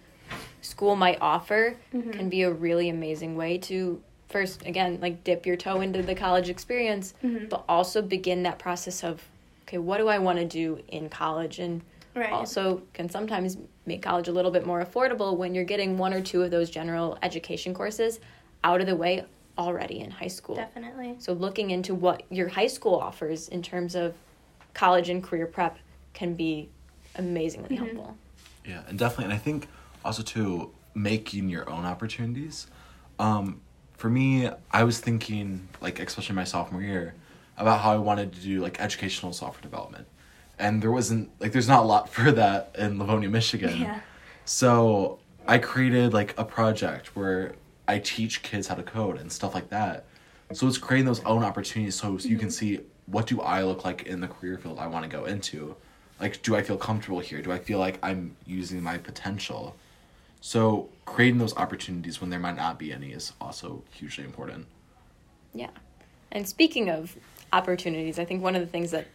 school 0.62 0.96
might 0.96 1.18
offer 1.22 1.76
mm-hmm. 1.94 2.12
can 2.12 2.30
be 2.30 2.44
a 2.44 2.52
really 2.52 2.90
amazing 2.90 3.36
way 3.36 3.58
to 3.58 4.02
first 4.28 4.66
again 4.66 5.00
like 5.02 5.24
dip 5.24 5.46
your 5.46 5.56
toe 5.56 5.80
into 5.80 6.02
the 6.02 6.14
college 6.14 6.50
experience 6.50 7.14
mm-hmm. 7.24 7.46
but 7.48 7.64
also 7.70 8.02
begin 8.02 8.44
that 8.44 8.60
process 8.60 9.02
of 9.02 9.24
okay 9.66 9.78
what 9.78 10.00
do 10.00 10.10
i 10.10 10.20
want 10.20 10.38
to 10.38 10.44
do 10.44 10.78
in 10.90 11.08
college 11.08 11.60
and 11.60 11.82
right. 12.18 12.32
also 12.32 12.82
can 12.94 13.08
sometimes 13.10 13.58
make 13.86 14.02
college 14.02 14.28
a 14.28 14.32
little 14.32 14.52
bit 14.52 14.66
more 14.66 14.84
affordable 14.84 15.38
when 15.38 15.56
you're 15.56 15.64
getting 15.64 15.98
one 15.98 16.14
or 16.14 16.22
two 16.22 16.44
of 16.44 16.52
those 16.52 16.70
general 16.70 17.18
education 17.22 17.74
courses 17.74 18.20
out 18.64 18.82
of 18.82 18.88
the 18.88 18.96
way 18.96 19.24
already 19.58 20.00
in 20.02 20.12
high 20.12 20.28
school. 20.28 20.56
Definitely. 20.56 21.16
So 21.20 21.34
looking 21.34 21.72
into 21.72 21.96
what 21.96 22.24
your 22.30 22.48
high 22.48 22.68
school 22.68 22.96
offers 22.96 23.48
in 23.48 23.62
terms 23.62 23.96
of 23.96 24.14
college 24.78 25.10
and 25.10 25.24
career 25.24 25.48
prep 25.48 25.78
can 26.14 26.34
be 26.36 26.70
amazingly 27.16 27.76
mm-hmm. 27.76 27.86
helpful. 27.86 28.18
Yeah, 28.66 28.82
and 28.88 28.98
definitely 28.98 29.26
and 29.26 29.34
I 29.34 29.38
think 29.38 29.68
also 30.06 30.24
too 30.24 30.72
making 30.94 31.50
your 31.50 31.70
own 31.70 31.86
opportunities. 31.86 32.68
Um, 33.20 33.62
for 33.94 34.10
me, 34.10 34.50
I 34.72 34.84
was 34.84 35.00
thinking 35.00 35.68
like 35.82 36.00
especially 36.00 36.36
my 36.36 36.44
sophomore 36.44 36.82
year 36.82 37.16
about 37.58 37.82
how 37.82 37.92
I 37.92 37.98
wanted 37.98 38.34
to 38.34 38.40
do 38.40 38.62
like 38.62 38.80
educational 38.80 39.34
software 39.34 39.62
development 39.62 40.08
and 40.60 40.82
there 40.82 40.92
wasn't 40.92 41.30
like 41.40 41.52
there's 41.52 41.68
not 41.68 41.84
a 41.84 41.86
lot 41.86 42.10
for 42.14 42.32
that 42.32 42.76
in 42.78 43.00
Livonia, 43.00 43.30
Michigan. 43.30 43.82
Yeah. 43.82 44.00
So 44.46 45.20
I 45.48 45.58
created 45.58 46.14
like 46.14 46.38
a 46.38 46.46
project 46.46 47.16
where 47.16 47.56
I 47.88 48.00
teach 48.00 48.44
kids 48.44 48.68
how 48.68 48.76
to 48.76 48.84
code 48.84 49.18
and 49.20 49.32
stuff 49.32 49.54
like 49.54 49.70
that. 49.70 50.06
So 50.54 50.68
it's 50.68 50.78
creating 50.78 51.06
those 51.06 51.24
own 51.26 51.44
opportunities 51.44 51.96
so, 51.96 52.18
so 52.18 52.30
you 52.30 52.38
can 52.38 52.48
mm-hmm. 52.48 52.78
see 52.78 52.80
what 53.08 53.26
do 53.26 53.42
I 53.42 53.64
look 53.64 53.84
like 53.84 54.04
in 54.04 54.22
the 54.22 54.28
career 54.28 54.58
field 54.58 54.78
I 54.80 54.88
want 54.88 55.04
to 55.04 55.10
go 55.10 55.26
into. 55.26 55.76
Like 56.20 56.42
do 56.42 56.56
I 56.56 56.62
feel 56.62 56.78
comfortable 56.78 57.20
here? 57.20 57.42
Do 57.42 57.52
I 57.52 57.60
feel 57.60 57.80
like 57.80 57.98
I'm 58.04 58.36
using 58.46 58.82
my 58.84 58.98
potential? 58.98 59.76
So 60.42 60.90
creating 61.06 61.40
those 61.40 61.56
opportunities 61.58 62.22
when 62.22 62.30
there 62.30 62.40
might 62.40 62.56
not 62.56 62.78
be 62.78 62.94
any 62.94 63.12
is 63.12 63.34
also 63.42 63.84
hugely 63.92 64.24
important. 64.24 64.68
Yeah. 65.54 65.70
And 66.32 66.48
speaking 66.48 66.90
of 66.90 67.16
opportunities, 67.54 68.20
I 68.20 68.26
think 68.26 68.44
one 68.44 68.56
of 68.56 68.62
the 68.62 68.68
things 68.68 68.92
that 68.92 69.08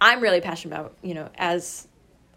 I'm 0.00 0.20
really 0.20 0.40
passionate 0.40 0.74
about, 0.74 0.94
you 1.02 1.14
know, 1.14 1.30
as 1.36 1.88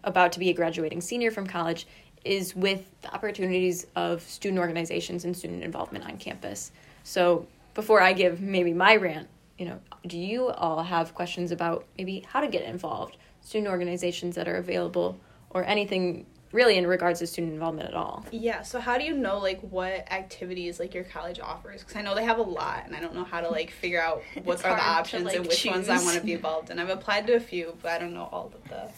about 0.04 0.32
to 0.32 0.38
be 0.38 0.48
a 0.48 0.54
graduating 0.54 1.00
senior 1.00 1.30
from 1.30 1.46
college, 1.46 1.86
is 2.24 2.54
with 2.54 2.84
the 3.02 3.12
opportunities 3.14 3.86
of 3.96 4.22
student 4.22 4.60
organizations 4.60 5.24
and 5.24 5.36
student 5.36 5.62
involvement 5.62 6.04
on 6.04 6.16
campus. 6.18 6.70
So 7.02 7.46
before 7.74 8.00
I 8.00 8.12
give 8.12 8.40
maybe 8.40 8.72
my 8.72 8.96
rant 8.96 9.28
you 9.60 9.66
know, 9.66 9.78
do 10.06 10.18
you 10.18 10.48
all 10.48 10.82
have 10.82 11.14
questions 11.14 11.52
about 11.52 11.84
maybe 11.98 12.24
how 12.26 12.40
to 12.40 12.48
get 12.48 12.62
involved, 12.62 13.18
student 13.42 13.70
organizations 13.70 14.34
that 14.36 14.48
are 14.48 14.56
available, 14.56 15.20
or 15.50 15.64
anything 15.64 16.24
really 16.50 16.78
in 16.78 16.86
regards 16.86 17.18
to 17.18 17.26
student 17.26 17.52
involvement 17.52 17.86
at 17.86 17.94
all? 17.94 18.24
Yeah, 18.32 18.62
so 18.62 18.80
how 18.80 18.96
do 18.96 19.04
you 19.04 19.12
know 19.12 19.38
like 19.38 19.60
what 19.60 20.10
activities 20.10 20.80
like 20.80 20.94
your 20.94 21.04
college 21.04 21.40
offers? 21.40 21.82
Because 21.82 21.94
I 21.96 22.00
know 22.00 22.14
they 22.14 22.24
have 22.24 22.38
a 22.38 22.42
lot, 22.42 22.84
and 22.86 22.96
I 22.96 23.00
don't 23.00 23.14
know 23.14 23.22
how 23.22 23.42
to 23.42 23.50
like 23.50 23.70
figure 23.82 24.00
out 24.00 24.22
what 24.44 24.64
are 24.64 24.74
the 24.74 24.82
options 24.82 25.24
like, 25.26 25.36
and 25.36 25.46
which 25.46 25.66
ones 25.66 25.90
I 25.90 26.02
want 26.02 26.16
to 26.16 26.24
be 26.24 26.32
involved 26.32 26.70
in. 26.70 26.78
I've 26.78 26.88
applied 26.88 27.26
to 27.26 27.34
a 27.34 27.40
few, 27.40 27.76
but 27.82 27.92
I 27.92 27.98
don't 27.98 28.14
know 28.14 28.30
all 28.32 28.46
of 28.46 28.68
the. 28.70 28.90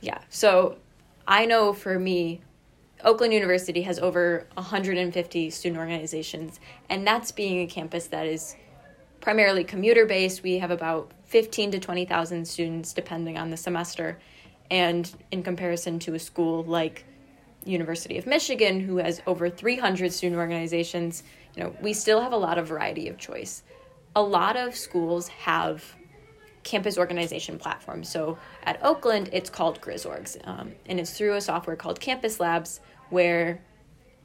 Yeah. 0.00 0.20
So 0.30 0.76
I 1.26 1.44
know 1.44 1.72
for 1.72 1.98
me, 1.98 2.40
Oakland 3.02 3.32
University 3.32 3.82
has 3.82 3.98
over 3.98 4.46
150 4.54 5.50
student 5.50 5.80
organizations, 5.80 6.60
and 6.88 7.04
that's 7.04 7.32
being 7.32 7.62
a 7.62 7.66
campus 7.66 8.06
that 8.06 8.26
is 8.26 8.54
primarily 9.20 9.64
commuter 9.64 10.06
based. 10.06 10.42
We 10.42 10.58
have 10.58 10.70
about 10.70 11.12
15 11.24 11.72
to 11.72 11.78
20,000 11.78 12.46
students 12.46 12.92
depending 12.92 13.38
on 13.38 13.50
the 13.50 13.56
semester. 13.56 14.18
And 14.70 15.10
in 15.30 15.42
comparison 15.42 15.98
to 16.00 16.14
a 16.14 16.18
school 16.18 16.64
like 16.64 17.04
University 17.64 18.18
of 18.18 18.26
Michigan, 18.26 18.80
who 18.80 18.98
has 18.98 19.20
over 19.26 19.50
300 19.50 20.12
student 20.12 20.38
organizations, 20.38 21.22
you 21.54 21.62
know, 21.62 21.74
we 21.82 21.92
still 21.92 22.20
have 22.20 22.32
a 22.32 22.36
lot 22.36 22.58
of 22.58 22.68
variety 22.68 23.08
of 23.08 23.18
choice. 23.18 23.62
A 24.14 24.22
lot 24.22 24.56
of 24.56 24.74
schools 24.74 25.28
have 25.28 25.84
campus 26.62 26.98
organization 26.98 27.58
platforms. 27.58 28.08
So 28.08 28.38
at 28.64 28.82
Oakland, 28.82 29.30
it's 29.32 29.48
called 29.48 29.80
GrizzOrgs, 29.80 30.46
um, 30.46 30.72
and 30.86 31.00
it's 31.00 31.16
through 31.16 31.34
a 31.34 31.40
software 31.40 31.76
called 31.76 31.98
Campus 32.00 32.40
Labs, 32.40 32.80
where 33.10 33.60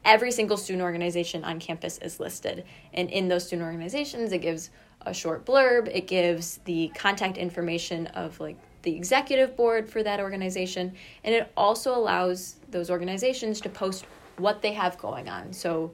every 0.05 0.31
single 0.31 0.57
student 0.57 0.83
organization 0.83 1.43
on 1.43 1.59
campus 1.59 1.97
is 1.99 2.19
listed. 2.19 2.65
And 2.93 3.09
in 3.09 3.27
those 3.27 3.45
student 3.45 3.65
organizations, 3.65 4.31
it 4.31 4.39
gives 4.39 4.69
a 5.01 5.13
short 5.13 5.45
blurb, 5.45 5.89
it 5.93 6.07
gives 6.07 6.57
the 6.65 6.89
contact 6.95 7.37
information 7.37 8.07
of 8.07 8.39
like 8.39 8.57
the 8.83 8.95
executive 8.95 9.55
board 9.55 9.89
for 9.89 10.03
that 10.03 10.19
organization, 10.19 10.93
and 11.23 11.33
it 11.33 11.51
also 11.55 11.95
allows 11.95 12.55
those 12.69 12.89
organizations 12.89 13.61
to 13.61 13.69
post 13.69 14.05
what 14.37 14.61
they 14.61 14.73
have 14.73 14.97
going 14.97 15.29
on. 15.29 15.53
So 15.53 15.93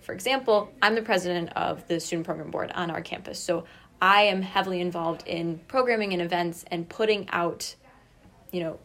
for 0.00 0.12
example, 0.12 0.70
I'm 0.82 0.94
the 0.94 1.02
president 1.02 1.50
of 1.56 1.86
the 1.88 1.98
student 1.98 2.26
program 2.26 2.50
board 2.50 2.70
on 2.74 2.90
our 2.90 3.00
campus. 3.00 3.38
So 3.40 3.64
I 4.02 4.24
am 4.24 4.42
heavily 4.42 4.80
involved 4.80 5.26
in 5.26 5.60
programming 5.66 6.12
and 6.12 6.20
events 6.20 6.64
and 6.70 6.86
putting 6.86 7.28
out, 7.30 7.74
you 8.52 8.60
know, 8.60 8.78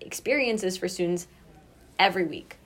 experiences 0.00 0.78
for 0.78 0.88
students 0.88 1.26
every 1.98 2.24
week. 2.24 2.56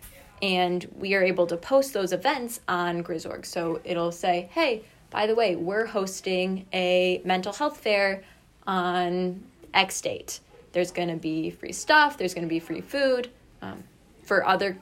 And 0.40 0.86
we 0.96 1.14
are 1.14 1.22
able 1.22 1.46
to 1.48 1.56
post 1.56 1.92
those 1.92 2.12
events 2.12 2.60
on 2.68 3.02
GrizzOrg. 3.02 3.44
So 3.44 3.80
it'll 3.84 4.12
say, 4.12 4.48
hey, 4.52 4.84
by 5.10 5.26
the 5.26 5.34
way, 5.34 5.56
we're 5.56 5.86
hosting 5.86 6.66
a 6.72 7.20
mental 7.24 7.52
health 7.52 7.78
fair 7.78 8.22
on 8.66 9.42
X 9.74 10.00
date. 10.00 10.40
There's 10.72 10.90
going 10.90 11.08
to 11.08 11.16
be 11.16 11.50
free 11.50 11.72
stuff, 11.72 12.18
there's 12.18 12.34
going 12.34 12.46
to 12.46 12.48
be 12.48 12.60
free 12.60 12.82
food. 12.82 13.30
Um, 13.62 13.82
for 14.22 14.46
other 14.46 14.76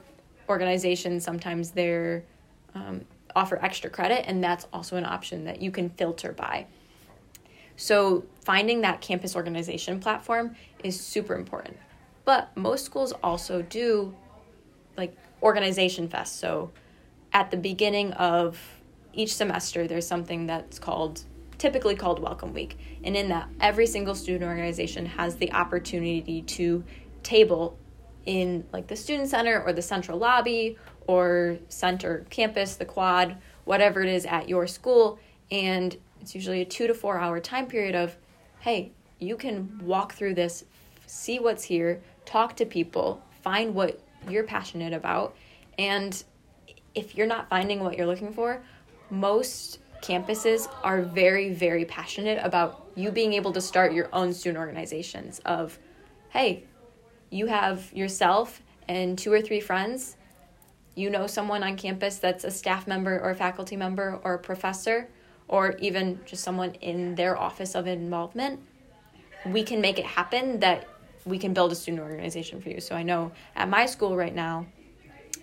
organizations, 0.49 1.23
sometimes 1.23 1.71
they're 1.71 2.23
um, 2.75 3.05
offer 3.35 3.63
extra 3.63 3.89
credit, 3.89 4.25
and 4.27 4.43
that's 4.43 4.67
also 4.73 4.97
an 4.97 5.05
option 5.05 5.45
that 5.45 5.61
you 5.61 5.71
can 5.71 5.89
filter 5.91 6.31
by. 6.31 6.65
So, 7.77 8.25
finding 8.43 8.81
that 8.81 9.01
campus 9.01 9.35
organization 9.35 9.99
platform 9.99 10.55
is 10.83 10.99
super 10.99 11.35
important. 11.35 11.77
But 12.25 12.55
most 12.57 12.83
schools 12.83 13.13
also 13.23 13.61
do 13.61 14.13
like 14.97 15.15
organization 15.41 16.07
fest. 16.07 16.39
So, 16.39 16.71
at 17.33 17.51
the 17.51 17.57
beginning 17.57 18.13
of 18.13 18.59
each 19.13 19.35
semester, 19.35 19.87
there's 19.87 20.07
something 20.07 20.47
that's 20.47 20.79
called 20.79 21.23
typically 21.57 21.95
called 21.95 22.19
Welcome 22.19 22.53
Week. 22.53 22.77
And 23.03 23.15
in 23.15 23.29
that, 23.29 23.49
every 23.59 23.87
single 23.87 24.15
student 24.15 24.43
organization 24.43 25.05
has 25.05 25.35
the 25.35 25.51
opportunity 25.53 26.41
to 26.43 26.83
table 27.23 27.77
in 28.25 28.65
like 28.71 28.87
the 28.87 28.95
student 28.95 29.29
center 29.29 29.61
or 29.61 29.73
the 29.73 29.81
central 29.81 30.17
lobby 30.17 30.77
or 31.07 31.57
center 31.69 32.25
campus, 32.29 32.75
the 32.75 32.85
quad, 32.85 33.37
whatever 33.65 34.03
it 34.03 34.09
is 34.09 34.25
at 34.25 34.47
your 34.47 34.67
school. 34.67 35.17
And 35.49 35.97
it's 36.21 36.35
usually 36.35 36.61
a 36.61 36.65
two 36.65 36.87
to 36.87 36.93
four 36.93 37.17
hour 37.19 37.39
time 37.39 37.67
period 37.67 37.95
of, 37.95 38.15
hey, 38.59 38.91
you 39.19 39.35
can 39.35 39.81
walk 39.83 40.13
through 40.13 40.35
this, 40.35 40.65
see 41.05 41.39
what's 41.39 41.63
here, 41.63 42.01
talk 42.25 42.55
to 42.57 42.65
people, 42.65 43.23
find 43.41 43.73
what 43.73 43.99
you're 44.29 44.43
passionate 44.43 44.93
about. 44.93 45.35
And 45.77 46.23
if 46.95 47.15
you're 47.15 47.27
not 47.27 47.49
finding 47.49 47.83
what 47.83 47.97
you're 47.97 48.07
looking 48.07 48.33
for, 48.33 48.63
most 49.09 49.79
campuses 50.01 50.69
are 50.83 51.01
very, 51.01 51.53
very 51.53 51.85
passionate 51.85 52.39
about 52.43 52.87
you 52.95 53.11
being 53.11 53.33
able 53.33 53.51
to 53.53 53.61
start 53.61 53.93
your 53.93 54.09
own 54.13 54.33
student 54.33 54.57
organizations 54.57 55.39
of, 55.45 55.77
hey, 56.29 56.63
you 57.29 57.47
have 57.47 57.91
yourself 57.93 58.61
and 58.87 59.17
two 59.17 59.31
or 59.31 59.41
three 59.41 59.59
friends. 59.59 60.15
You 60.95 61.09
know 61.09 61.27
someone 61.27 61.63
on 61.63 61.77
campus 61.77 62.17
that's 62.17 62.43
a 62.43 62.51
staff 62.51 62.87
member 62.87 63.19
or 63.19 63.31
a 63.31 63.35
faculty 63.35 63.75
member 63.75 64.19
or 64.23 64.35
a 64.35 64.39
professor 64.39 65.09
or 65.47 65.75
even 65.77 66.19
just 66.25 66.43
someone 66.43 66.73
in 66.75 67.15
their 67.15 67.37
office 67.37 67.75
of 67.75 67.87
involvement. 67.87 68.59
We 69.45 69.63
can 69.63 69.79
make 69.79 69.99
it 69.99 70.05
happen 70.05 70.59
that 70.59 70.87
we 71.27 71.37
can 71.37 71.53
build 71.53 71.71
a 71.71 71.75
student 71.75 72.01
organization 72.01 72.61
for 72.61 72.69
you. 72.69 72.79
So 72.79 72.95
I 72.95 73.03
know 73.03 73.31
at 73.55 73.69
my 73.69 73.85
school 73.85 74.15
right 74.15 74.33
now, 74.33 74.65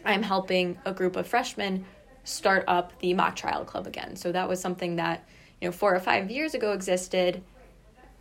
I'm 0.04 0.22
helping 0.22 0.78
a 0.84 0.92
group 0.92 1.16
of 1.16 1.26
freshmen 1.26 1.84
start 2.24 2.64
up 2.68 2.98
the 3.00 3.14
mock 3.14 3.36
trial 3.36 3.64
club 3.64 3.86
again. 3.86 4.16
So 4.16 4.32
that 4.32 4.48
was 4.48 4.60
something 4.60 4.96
that, 4.96 5.26
you 5.60 5.68
know, 5.68 5.72
four 5.72 5.94
or 5.94 6.00
five 6.00 6.30
years 6.30 6.54
ago 6.54 6.72
existed. 6.72 7.42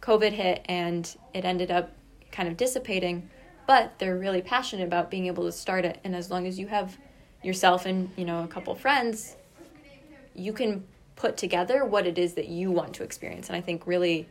COVID 0.02 0.32
hit 0.32 0.66
and 0.66 1.16
it 1.34 1.46
ended 1.46 1.72
up 1.72 1.92
kind 2.32 2.50
of 2.50 2.58
dissipating, 2.58 3.30
but 3.68 3.98
they're 4.00 4.18
really 4.18 4.42
passionate 4.42 4.84
about 4.86 5.10
being 5.10 5.28
able 5.28 5.46
to 5.46 5.52
start 5.52 5.86
it. 5.86 6.00
And 6.04 6.16
as 6.16 6.30
long 6.30 6.46
as 6.46 6.60
you 6.60 6.68
have 6.68 6.98
yourself 7.42 7.86
and, 7.86 8.10
you 8.18 8.26
know, 8.26 8.44
a 8.44 8.48
couple 8.48 8.76
friends, 8.76 9.38
you 10.36 10.52
can 10.52 10.84
put 11.16 11.38
together 11.38 11.86
what 11.86 12.06
it 12.06 12.18
is 12.18 12.34
that 12.34 12.48
you 12.48 12.72
want 12.72 12.94
to 12.96 13.04
experience. 13.04 13.48
And 13.48 13.56
I 13.56 13.62
think 13.62 13.88
really 13.88 14.28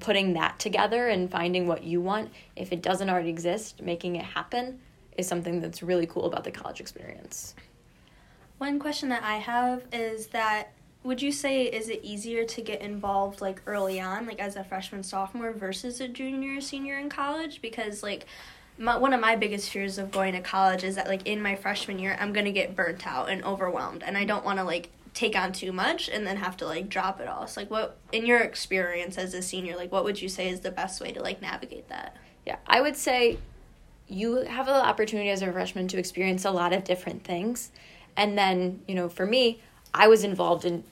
putting 0.00 0.34
that 0.34 0.58
together 0.58 1.08
and 1.08 1.30
finding 1.30 1.66
what 1.66 1.84
you 1.84 2.00
want, 2.00 2.30
if 2.56 2.72
it 2.72 2.82
doesn't 2.82 3.08
already 3.08 3.28
exist, 3.28 3.82
making 3.82 4.16
it 4.16 4.24
happen 4.24 4.80
is 5.16 5.26
something 5.28 5.60
that's 5.60 5.82
really 5.82 6.06
cool 6.06 6.26
about 6.26 6.44
the 6.44 6.50
college 6.50 6.80
experience. 6.80 7.54
One 8.58 8.78
question 8.78 9.08
that 9.10 9.22
I 9.22 9.36
have 9.36 9.84
is 9.92 10.28
that 10.28 10.72
would 11.02 11.20
you 11.20 11.32
say 11.32 11.64
is 11.64 11.90
it 11.90 12.00
easier 12.02 12.44
to 12.46 12.62
get 12.62 12.80
involved 12.80 13.40
like 13.40 13.60
early 13.66 14.00
on, 14.00 14.26
like 14.26 14.40
as 14.40 14.56
a 14.56 14.64
freshman 14.64 15.02
sophomore 15.02 15.52
versus 15.52 16.00
a 16.00 16.08
junior 16.08 16.58
or 16.58 16.60
senior 16.60 16.98
in 16.98 17.10
college? 17.10 17.60
Because 17.60 18.02
like 18.02 18.26
my, 18.78 18.96
one 18.96 19.12
of 19.12 19.20
my 19.20 19.36
biggest 19.36 19.70
fears 19.70 19.98
of 19.98 20.10
going 20.10 20.32
to 20.32 20.40
college 20.40 20.82
is 20.82 20.96
that 20.96 21.06
like 21.06 21.26
in 21.26 21.42
my 21.42 21.54
freshman 21.54 21.98
year 21.98 22.16
I'm 22.18 22.32
gonna 22.32 22.52
get 22.52 22.74
burnt 22.74 23.06
out 23.06 23.28
and 23.28 23.44
overwhelmed, 23.44 24.02
and 24.02 24.16
I 24.16 24.24
don't 24.24 24.44
want 24.44 24.58
to 24.58 24.64
like 24.64 24.90
take 25.14 25.36
on 25.36 25.52
too 25.52 25.72
much 25.72 26.08
and 26.08 26.26
then 26.26 26.36
have 26.36 26.56
to 26.58 26.66
like 26.66 26.88
drop 26.88 27.20
it 27.20 27.28
all. 27.28 27.46
So 27.46 27.60
like 27.60 27.70
what 27.70 27.96
in 28.12 28.26
your 28.26 28.40
experience 28.40 29.16
as 29.16 29.32
a 29.32 29.40
senior, 29.40 29.76
like 29.76 29.92
what 29.92 30.04
would 30.04 30.20
you 30.20 30.28
say 30.28 30.48
is 30.48 30.60
the 30.60 30.72
best 30.72 31.00
way 31.00 31.12
to 31.12 31.22
like 31.22 31.40
navigate 31.40 31.88
that? 31.88 32.16
Yeah, 32.44 32.56
I 32.66 32.80
would 32.80 32.96
say 32.96 33.38
you 34.08 34.36
have 34.38 34.66
the 34.66 34.74
opportunity 34.74 35.30
as 35.30 35.40
a 35.40 35.50
freshman 35.50 35.88
to 35.88 35.98
experience 35.98 36.44
a 36.44 36.50
lot 36.50 36.72
of 36.72 36.84
different 36.84 37.24
things. 37.24 37.70
And 38.16 38.36
then, 38.36 38.82
you 38.86 38.94
know, 38.94 39.08
for 39.08 39.24
me, 39.24 39.60
I 39.94 40.08
was 40.08 40.24
involved 40.24 40.64
in 40.64 40.84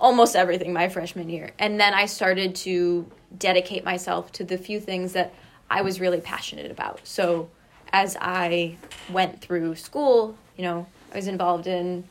almost 0.00 0.34
everything 0.34 0.72
my 0.72 0.88
freshman 0.88 1.28
year. 1.28 1.52
And 1.58 1.78
then 1.78 1.94
I 1.94 2.06
started 2.06 2.54
to 2.56 3.06
dedicate 3.38 3.84
myself 3.84 4.32
to 4.32 4.44
the 4.44 4.58
few 4.58 4.80
things 4.80 5.12
that 5.12 5.32
I 5.70 5.82
was 5.82 6.00
really 6.00 6.20
passionate 6.20 6.70
about. 6.70 7.00
So 7.04 7.50
as 7.92 8.16
I 8.20 8.76
went 9.10 9.40
through 9.40 9.76
school, 9.76 10.36
you 10.56 10.64
know, 10.64 10.86
I 11.12 11.16
was 11.16 11.28
involved 11.28 11.66
in 11.66 12.04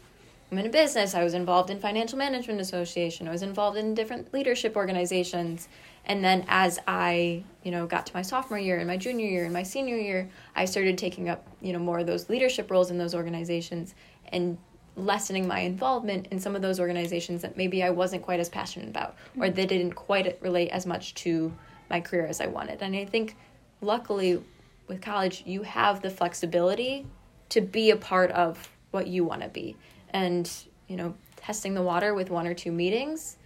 women 0.52 0.66
in 0.66 0.72
business, 0.72 1.16
I 1.16 1.24
was 1.24 1.34
involved 1.34 1.70
in 1.70 1.80
financial 1.80 2.18
management 2.18 2.60
association, 2.60 3.28
I 3.28 3.32
was 3.32 3.42
involved 3.42 3.78
in 3.78 3.94
different 3.96 4.34
leadership 4.34 4.76
organizations. 4.76 5.70
And 6.06 6.24
then 6.24 6.46
as 6.48 6.80
I, 6.88 7.44
you 7.64 7.72
know, 7.72 7.86
got 7.86 8.06
to 8.08 8.14
my 8.14 8.22
sophomore 8.22 8.60
year 8.60 8.78
and 8.78 8.88
my 8.88 8.98
junior 8.98 9.28
year 9.28 9.46
and 9.46 9.54
my 9.54 9.64
senior 9.64 9.96
year, 9.96 10.30
I 10.56 10.66
started 10.66 10.98
taking 10.98 11.30
up, 11.30 11.48
you 11.62 11.74
know, 11.74 11.80
more 11.80 12.00
of 12.00 12.08
those 12.08 12.28
leadership 12.28 12.70
roles 12.70 12.92
in 12.92 12.98
those 12.98 13.16
organizations 13.16 13.96
and 14.30 14.58
lessening 14.98 15.48
my 15.48 15.60
involvement 15.60 16.28
in 16.32 16.40
some 16.40 16.56
of 16.56 16.62
those 16.62 16.80
organizations 16.80 17.42
that 17.44 17.56
maybe 17.56 17.82
I 17.82 17.92
wasn't 17.92 18.24
quite 18.24 18.42
as 18.42 18.50
passionate 18.50 18.90
about 18.90 19.16
or 19.38 19.46
mm-hmm. 19.46 19.56
they 19.56 19.66
didn't 19.66 19.94
quite 19.94 20.38
relate 20.42 20.70
as 20.70 20.86
much 20.86 21.14
to 21.16 21.54
my 21.90 22.02
career 22.02 22.26
as 22.26 22.42
I 22.42 22.48
wanted. 22.48 22.82
And 22.82 22.96
I 22.96 23.06
think 23.06 23.38
luckily 23.80 24.44
with 24.88 25.02
college 25.02 25.44
you 25.46 25.62
have 25.62 26.02
the 26.02 26.10
flexibility 26.10 27.06
to 27.50 27.62
be 27.62 27.92
a 27.92 27.96
part 27.96 28.32
of 28.32 28.70
what 28.92 29.08
you 29.08 29.24
want 29.24 29.44
to 29.44 29.48
be. 29.48 29.78
And, 30.12 30.52
you 30.88 30.98
know, 30.98 31.16
testing 31.38 31.74
the 31.74 31.82
water 31.82 32.14
with 32.14 32.30
one 32.30 32.46
or 32.46 32.54
two 32.54 32.72
meetings 32.72 33.38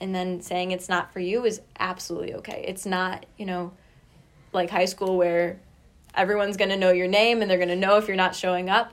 and 0.00 0.14
then 0.14 0.40
saying 0.40 0.72
it's 0.72 0.88
not 0.88 1.12
for 1.12 1.20
you 1.20 1.44
is 1.44 1.60
absolutely 1.78 2.34
okay. 2.34 2.64
It's 2.66 2.84
not, 2.84 3.26
you 3.38 3.46
know, 3.46 3.72
like 4.52 4.70
high 4.70 4.84
school 4.84 5.16
where 5.16 5.60
everyone's 6.14 6.56
going 6.56 6.70
to 6.70 6.76
know 6.76 6.92
your 6.92 7.08
name 7.08 7.42
and 7.42 7.50
they're 7.50 7.58
going 7.58 7.68
to 7.68 7.76
know 7.76 7.96
if 7.96 8.08
you're 8.08 8.16
not 8.16 8.34
showing 8.34 8.68
up. 8.68 8.92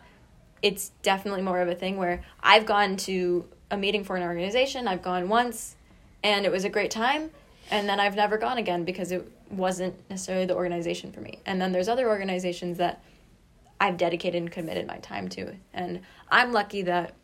It's 0.61 0.89
definitely 1.01 1.41
more 1.41 1.59
of 1.61 1.69
a 1.69 1.75
thing 1.75 1.97
where 1.97 2.23
I've 2.41 2.65
gone 2.65 2.97
to 2.97 3.47
a 3.71 3.77
meeting 3.77 4.03
for 4.03 4.15
an 4.15 4.23
organization. 4.23 4.87
I've 4.87 5.01
gone 5.01 5.27
once 5.27 5.75
and 6.23 6.45
it 6.45 6.51
was 6.51 6.65
a 6.65 6.69
great 6.69 6.91
time. 6.91 7.31
And 7.71 7.87
then 7.87 7.99
I've 7.99 8.15
never 8.15 8.37
gone 8.37 8.57
again 8.57 8.83
because 8.83 9.11
it 9.11 9.29
wasn't 9.49 9.95
necessarily 10.09 10.45
the 10.45 10.55
organization 10.55 11.11
for 11.11 11.21
me. 11.21 11.39
And 11.45 11.61
then 11.61 11.71
there's 11.71 11.87
other 11.87 12.07
organizations 12.09 12.77
that 12.77 13.01
I've 13.79 13.97
dedicated 13.97 14.41
and 14.41 14.51
committed 14.51 14.87
my 14.87 14.97
time 14.97 15.29
to. 15.29 15.55
And 15.73 16.01
I'm 16.29 16.51
lucky 16.51 16.83
that 16.83 17.15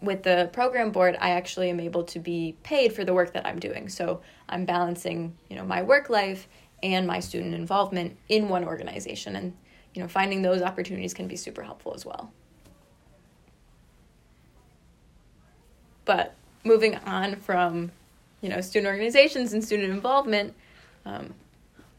with 0.00 0.22
the 0.22 0.50
program 0.52 0.90
board, 0.90 1.16
I 1.20 1.30
actually 1.30 1.70
am 1.70 1.80
able 1.80 2.04
to 2.04 2.18
be 2.18 2.56
paid 2.62 2.92
for 2.92 3.04
the 3.04 3.14
work 3.14 3.32
that 3.32 3.46
I'm 3.46 3.58
doing. 3.58 3.88
So 3.88 4.20
I'm 4.48 4.64
balancing, 4.64 5.36
you 5.48 5.56
know, 5.56 5.64
my 5.64 5.82
work 5.82 6.10
life 6.10 6.48
and 6.82 7.06
my 7.06 7.20
student 7.20 7.54
involvement 7.54 8.16
in 8.28 8.48
one 8.48 8.64
organization. 8.64 9.36
And, 9.36 9.54
you 9.94 10.02
know, 10.02 10.08
finding 10.08 10.42
those 10.42 10.62
opportunities 10.62 11.14
can 11.14 11.26
be 11.26 11.36
super 11.36 11.62
helpful 11.62 11.94
as 11.94 12.04
well. 12.04 12.30
But 16.04 16.34
moving 16.62 16.96
on 16.96 17.36
from, 17.36 17.90
you 18.42 18.48
know, 18.48 18.60
student 18.60 18.88
organizations 18.88 19.52
and 19.54 19.64
student 19.64 19.90
involvement, 19.90 20.54
um, 21.04 21.34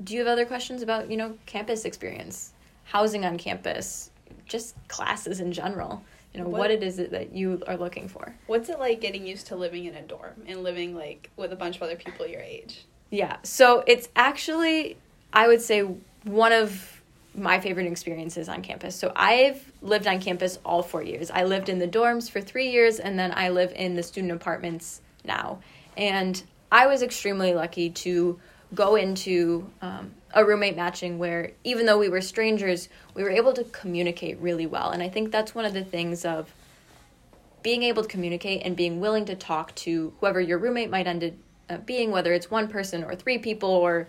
do 0.04 0.14
you 0.14 0.20
have 0.20 0.28
other 0.28 0.46
questions 0.46 0.82
about, 0.82 1.10
you 1.10 1.18
know, 1.18 1.38
campus 1.46 1.84
experience, 1.84 2.54
housing 2.84 3.26
on 3.26 3.38
campus, 3.38 4.12
just 4.46 4.76
classes 4.88 5.40
in 5.40 5.52
general? 5.52 6.04
You 6.38 6.44
know, 6.44 6.50
what, 6.50 6.60
what 6.60 6.72
it 6.72 6.84
is 6.84 7.00
it 7.00 7.12
that 7.12 7.34
you 7.34 7.64
are 7.68 7.78
looking 7.78 8.08
for? 8.08 8.36
What's 8.46 8.70
it 8.70 8.80
like 8.80 9.02
getting 9.02 9.26
used 9.26 9.48
to 9.48 9.56
living 9.56 9.86
in 9.86 9.96
a 9.96 10.04
dorm 10.04 10.44
and 10.46 10.62
living 10.62 10.96
like 10.96 11.32
with 11.36 11.52
a 11.52 11.56
bunch 11.56 11.78
of 11.78 11.82
other 11.84 11.96
people 11.96 12.28
your 12.28 12.42
age? 12.42 12.86
Yeah. 13.10 13.38
So 13.44 13.84
it's 13.88 14.10
actually 14.16 14.98
I 15.34 15.48
would 15.48 15.62
say 15.62 15.82
one 16.24 16.52
of 16.52 17.02
my 17.34 17.60
favorite 17.60 17.88
experiences 17.88 18.50
on 18.50 18.62
campus. 18.62 18.96
So 18.96 19.12
I've 19.16 19.72
lived 19.82 20.08
on 20.08 20.20
campus 20.20 20.60
all 20.66 20.82
four 20.82 21.04
years. 21.04 21.30
I 21.30 21.44
lived 21.44 21.70
in 21.70 21.80
the 21.80 21.88
dorms 21.88 22.30
for 22.30 22.42
three 22.42 22.72
years, 22.72 23.00
and 23.00 23.18
then 23.18 23.32
I 23.36 23.50
live 23.50 23.72
in 23.76 23.96
the 23.96 24.04
student 24.04 24.34
apartments 24.34 25.02
now. 25.24 25.60
And 25.96 26.42
I 26.72 26.88
was 26.88 27.02
extremely 27.02 27.54
lucky 27.54 27.90
to 27.92 28.40
go 28.74 28.96
into 28.96 29.70
um, 29.82 30.14
a 30.34 30.44
roommate 30.46 30.76
matching 30.76 31.18
where 31.18 31.52
even 31.64 31.86
though 31.86 31.98
we 31.98 32.10
were 32.10 32.22
strangers, 32.22 32.90
we 33.14 33.24
were 33.24 33.30
able 33.30 33.54
to 33.54 33.64
communicate 33.66 34.38
really 34.40 34.66
well. 34.66 34.92
And 34.92 35.02
I 35.02 35.10
think 35.10 35.32
that's 35.32 35.56
one 35.56 35.66
of 35.66 35.74
the 35.74 35.84
things 35.84 36.26
of 36.26 36.54
being 37.64 37.84
able 37.84 38.04
to 38.04 38.10
communicate 38.10 38.62
and 38.64 38.76
being 38.76 39.00
willing 39.00 39.26
to 39.26 39.36
talk 39.36 39.74
to 39.76 40.14
whoever 40.20 40.40
your 40.40 40.58
roommate 40.58 40.90
might 40.90 41.08
end 41.08 41.34
up 41.70 41.86
being, 41.86 42.12
whether 42.12 42.34
it's 42.34 42.52
one 42.52 42.68
person 42.68 43.04
or 43.04 43.16
three 43.16 43.38
people 43.38 43.70
or 43.70 44.08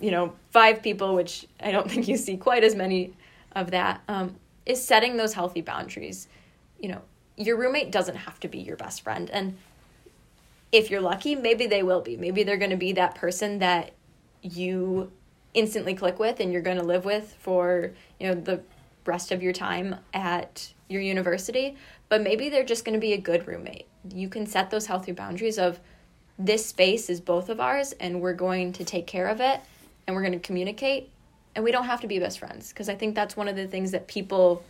you 0.00 0.10
know, 0.10 0.34
five 0.50 0.82
people, 0.82 1.14
which 1.14 1.46
I 1.60 1.70
don't 1.70 1.90
think 1.90 2.08
you 2.08 2.16
see 2.16 2.36
quite 2.36 2.64
as 2.64 2.74
many 2.74 3.12
of 3.52 3.70
that, 3.70 4.02
um, 4.08 4.36
is 4.66 4.84
setting 4.84 5.16
those 5.16 5.34
healthy 5.34 5.60
boundaries. 5.60 6.28
You 6.80 6.90
know, 6.90 7.02
your 7.36 7.56
roommate 7.56 7.90
doesn't 7.90 8.16
have 8.16 8.40
to 8.40 8.48
be 8.48 8.58
your 8.58 8.76
best 8.76 9.02
friend. 9.02 9.30
And 9.30 9.56
if 10.72 10.90
you're 10.90 11.00
lucky, 11.00 11.34
maybe 11.34 11.66
they 11.66 11.82
will 11.82 12.00
be. 12.00 12.16
Maybe 12.16 12.42
they're 12.42 12.56
going 12.56 12.70
to 12.70 12.76
be 12.76 12.92
that 12.92 13.14
person 13.14 13.60
that 13.60 13.92
you 14.42 15.10
instantly 15.54 15.94
click 15.94 16.18
with 16.18 16.40
and 16.40 16.52
you're 16.52 16.62
going 16.62 16.76
to 16.76 16.84
live 16.84 17.04
with 17.04 17.34
for, 17.40 17.92
you 18.20 18.28
know, 18.28 18.34
the 18.34 18.60
rest 19.06 19.32
of 19.32 19.42
your 19.42 19.52
time 19.52 19.96
at 20.12 20.72
your 20.88 21.00
university. 21.00 21.76
But 22.08 22.22
maybe 22.22 22.48
they're 22.48 22.64
just 22.64 22.84
going 22.84 22.94
to 22.94 23.00
be 23.00 23.12
a 23.12 23.18
good 23.18 23.46
roommate. 23.46 23.86
You 24.12 24.28
can 24.28 24.46
set 24.46 24.70
those 24.70 24.86
healthy 24.86 25.12
boundaries 25.12 25.58
of 25.58 25.80
this 26.38 26.66
space 26.66 27.08
is 27.08 27.20
both 27.20 27.48
of 27.48 27.60
ours 27.60 27.92
and 27.92 28.20
we're 28.20 28.34
going 28.34 28.72
to 28.72 28.84
take 28.84 29.06
care 29.06 29.28
of 29.28 29.40
it 29.40 29.60
and 30.06 30.16
we're 30.16 30.22
going 30.22 30.32
to 30.32 30.38
communicate 30.38 31.10
and 31.54 31.64
we 31.64 31.70
don't 31.70 31.84
have 31.84 32.00
to 32.00 32.06
be 32.06 32.18
best 32.18 32.38
friends 32.38 32.70
because 32.70 32.88
I 32.88 32.94
think 32.94 33.14
that's 33.14 33.36
one 33.36 33.48
of 33.48 33.56
the 33.56 33.66
things 33.66 33.92
that 33.92 34.08
people 34.08 34.64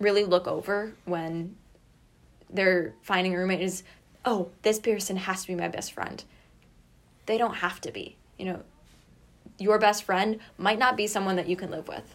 really 0.00 0.24
look 0.24 0.48
over 0.48 0.92
when 1.04 1.56
they're 2.52 2.94
finding 3.02 3.34
a 3.34 3.38
roommate 3.38 3.60
is 3.60 3.84
oh 4.24 4.50
this 4.62 4.80
person 4.80 5.16
has 5.16 5.42
to 5.42 5.48
be 5.48 5.54
my 5.54 5.68
best 5.68 5.92
friend 5.92 6.24
they 7.26 7.38
don't 7.38 7.54
have 7.54 7.80
to 7.82 7.92
be 7.92 8.16
you 8.38 8.46
know 8.46 8.60
your 9.60 9.78
best 9.78 10.04
friend 10.04 10.38
might 10.58 10.78
not 10.78 10.96
be 10.96 11.06
someone 11.06 11.36
that 11.36 11.48
you 11.48 11.56
can 11.56 11.70
live 11.70 11.88
with. 11.88 12.14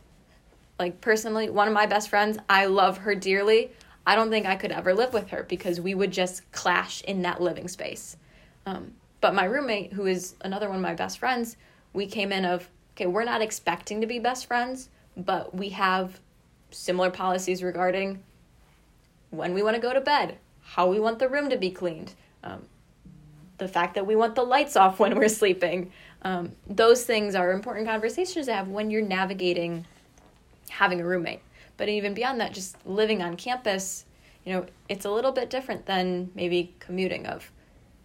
Like 0.80 1.02
personally 1.02 1.50
one 1.50 1.68
of 1.68 1.74
my 1.74 1.86
best 1.86 2.10
friends 2.10 2.38
i 2.50 2.66
love 2.66 3.00
her 3.00 3.16
dearly. 3.16 3.72
I 4.08 4.16
don't 4.16 4.30
think 4.30 4.46
i 4.46 4.56
could 4.56 4.72
ever 4.72 4.94
live 4.94 5.14
with 5.14 5.30
her 5.30 5.44
because 5.44 5.80
we 5.80 5.96
would 5.96 6.12
just 6.12 6.52
clash 6.52 7.02
in 7.04 7.22
that 7.22 7.42
living 7.42 7.68
space. 7.68 8.18
Um, 8.66 8.94
but 9.22 9.34
my 9.34 9.46
roommate 9.46 9.94
who 9.94 10.06
is 10.06 10.36
another 10.42 10.68
one 10.68 10.76
of 10.76 10.84
my 10.84 10.94
best 10.94 11.18
friends 11.18 11.58
we 11.94 12.06
came 12.06 12.32
in 12.32 12.46
of 12.46 12.70
okay 12.96 13.08
we're 13.08 13.24
not 13.24 13.42
expecting 13.42 14.02
to 14.02 14.06
be 14.06 14.20
best 14.20 14.46
friends 14.46 14.90
but 15.18 15.56
we 15.56 15.70
have 15.70 16.20
similar 16.70 17.10
policies 17.10 17.64
regarding 17.64 18.22
when 19.32 19.56
we 19.56 19.64
want 19.64 19.76
to 19.76 19.82
go 19.82 19.94
to 19.94 20.00
bed 20.02 20.38
how 20.62 20.88
we 20.88 21.00
want 21.00 21.18
the 21.18 21.28
room 21.28 21.50
to 21.50 21.58
be 21.58 21.72
cleaned 21.72 22.14
um, 22.44 22.62
the 23.58 23.68
fact 23.68 23.96
that 23.96 24.06
we 24.06 24.16
want 24.16 24.36
the 24.36 24.44
lights 24.44 24.76
off 24.76 25.00
when 25.00 25.16
we're 25.18 25.28
sleeping 25.28 25.92
um, 26.26 26.52
those 26.68 27.06
things 27.06 27.36
are 27.36 27.54
important 27.54 27.88
conversations 27.88 28.48
to 28.48 28.54
have 28.54 28.68
when 28.68 28.92
you're 28.92 29.02
navigating 29.02 29.86
having 30.70 31.00
a 31.00 31.06
roommate 31.06 31.42
but 31.78 31.88
even 31.88 32.14
beyond 32.14 32.42
that 32.42 32.54
just 32.54 32.76
living 32.86 33.22
on 33.22 33.38
campus 33.38 34.06
you 34.44 34.52
know 34.52 34.66
it's 34.90 35.06
a 35.06 35.10
little 35.10 35.32
bit 35.32 35.50
different 35.50 35.86
than 35.86 36.30
maybe 36.36 36.76
commuting 36.80 37.26
of 37.26 37.50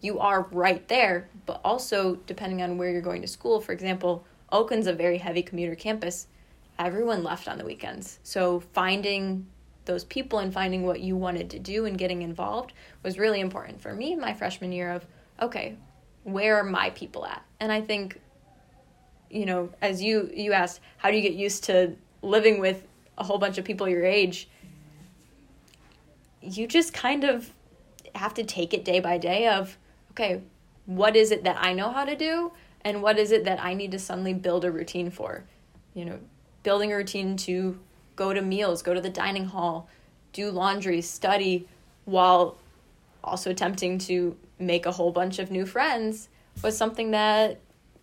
you 0.00 0.18
are 0.18 0.42
right 0.52 0.86
there, 0.88 1.28
but 1.46 1.60
also 1.64 2.16
depending 2.26 2.62
on 2.62 2.78
where 2.78 2.90
you're 2.90 3.02
going 3.02 3.22
to 3.22 3.28
school. 3.28 3.60
For 3.60 3.72
example, 3.72 4.24
Oakland's 4.50 4.86
a 4.86 4.92
very 4.92 5.18
heavy 5.18 5.42
commuter 5.42 5.74
campus. 5.74 6.26
Everyone 6.78 7.22
left 7.22 7.48
on 7.48 7.58
the 7.58 7.64
weekends. 7.64 8.18
So 8.22 8.60
finding 8.60 9.46
those 9.84 10.04
people 10.04 10.38
and 10.38 10.52
finding 10.52 10.84
what 10.84 11.00
you 11.00 11.16
wanted 11.16 11.50
to 11.50 11.58
do 11.58 11.84
and 11.84 11.98
getting 11.98 12.22
involved 12.22 12.72
was 13.02 13.18
really 13.18 13.40
important 13.40 13.80
for 13.80 13.94
me 13.94 14.14
my 14.14 14.32
freshman 14.32 14.72
year 14.72 14.90
of 14.90 15.06
okay, 15.42 15.76
where 16.24 16.56
are 16.56 16.64
my 16.64 16.90
people 16.90 17.24
at? 17.26 17.42
And 17.58 17.72
I 17.72 17.80
think 17.80 18.20
you 19.30 19.46
know, 19.46 19.70
as 19.80 20.02
you 20.02 20.30
you 20.34 20.52
asked, 20.52 20.80
how 20.98 21.10
do 21.10 21.16
you 21.16 21.22
get 21.22 21.34
used 21.34 21.64
to 21.64 21.94
living 22.22 22.60
with 22.60 22.82
a 23.16 23.24
whole 23.24 23.38
bunch 23.38 23.58
of 23.58 23.64
people 23.64 23.88
your 23.88 24.04
age? 24.04 24.48
You 26.42 26.66
just 26.66 26.92
kind 26.92 27.24
of 27.24 27.50
have 28.14 28.34
to 28.34 28.44
take 28.44 28.74
it 28.74 28.84
day 28.84 29.00
by 29.00 29.18
day 29.18 29.48
of 29.48 29.78
okay, 30.10 30.42
what 30.86 31.14
is 31.14 31.30
it 31.30 31.44
that 31.44 31.56
I 31.60 31.72
know 31.72 31.90
how 31.90 32.04
to 32.04 32.16
do? 32.16 32.52
And 32.82 33.02
what 33.02 33.18
is 33.18 33.30
it 33.30 33.44
that 33.44 33.62
I 33.62 33.74
need 33.74 33.92
to 33.92 33.98
suddenly 33.98 34.34
build 34.34 34.64
a 34.64 34.70
routine 34.70 35.10
for? 35.10 35.44
You 35.94 36.04
know, 36.04 36.18
building 36.62 36.92
a 36.92 36.96
routine 36.96 37.36
to 37.38 37.78
go 38.16 38.32
to 38.32 38.42
meals, 38.42 38.82
go 38.82 38.94
to 38.94 39.00
the 39.00 39.10
dining 39.10 39.44
hall, 39.44 39.88
do 40.32 40.50
laundry, 40.50 41.00
study, 41.00 41.68
while 42.04 42.58
also 43.22 43.50
attempting 43.50 43.98
to 43.98 44.36
make 44.58 44.86
a 44.86 44.92
whole 44.92 45.12
bunch 45.12 45.38
of 45.38 45.50
new 45.50 45.66
friends 45.66 46.28
was 46.62 46.76
something 46.76 47.12
that, 47.12 47.60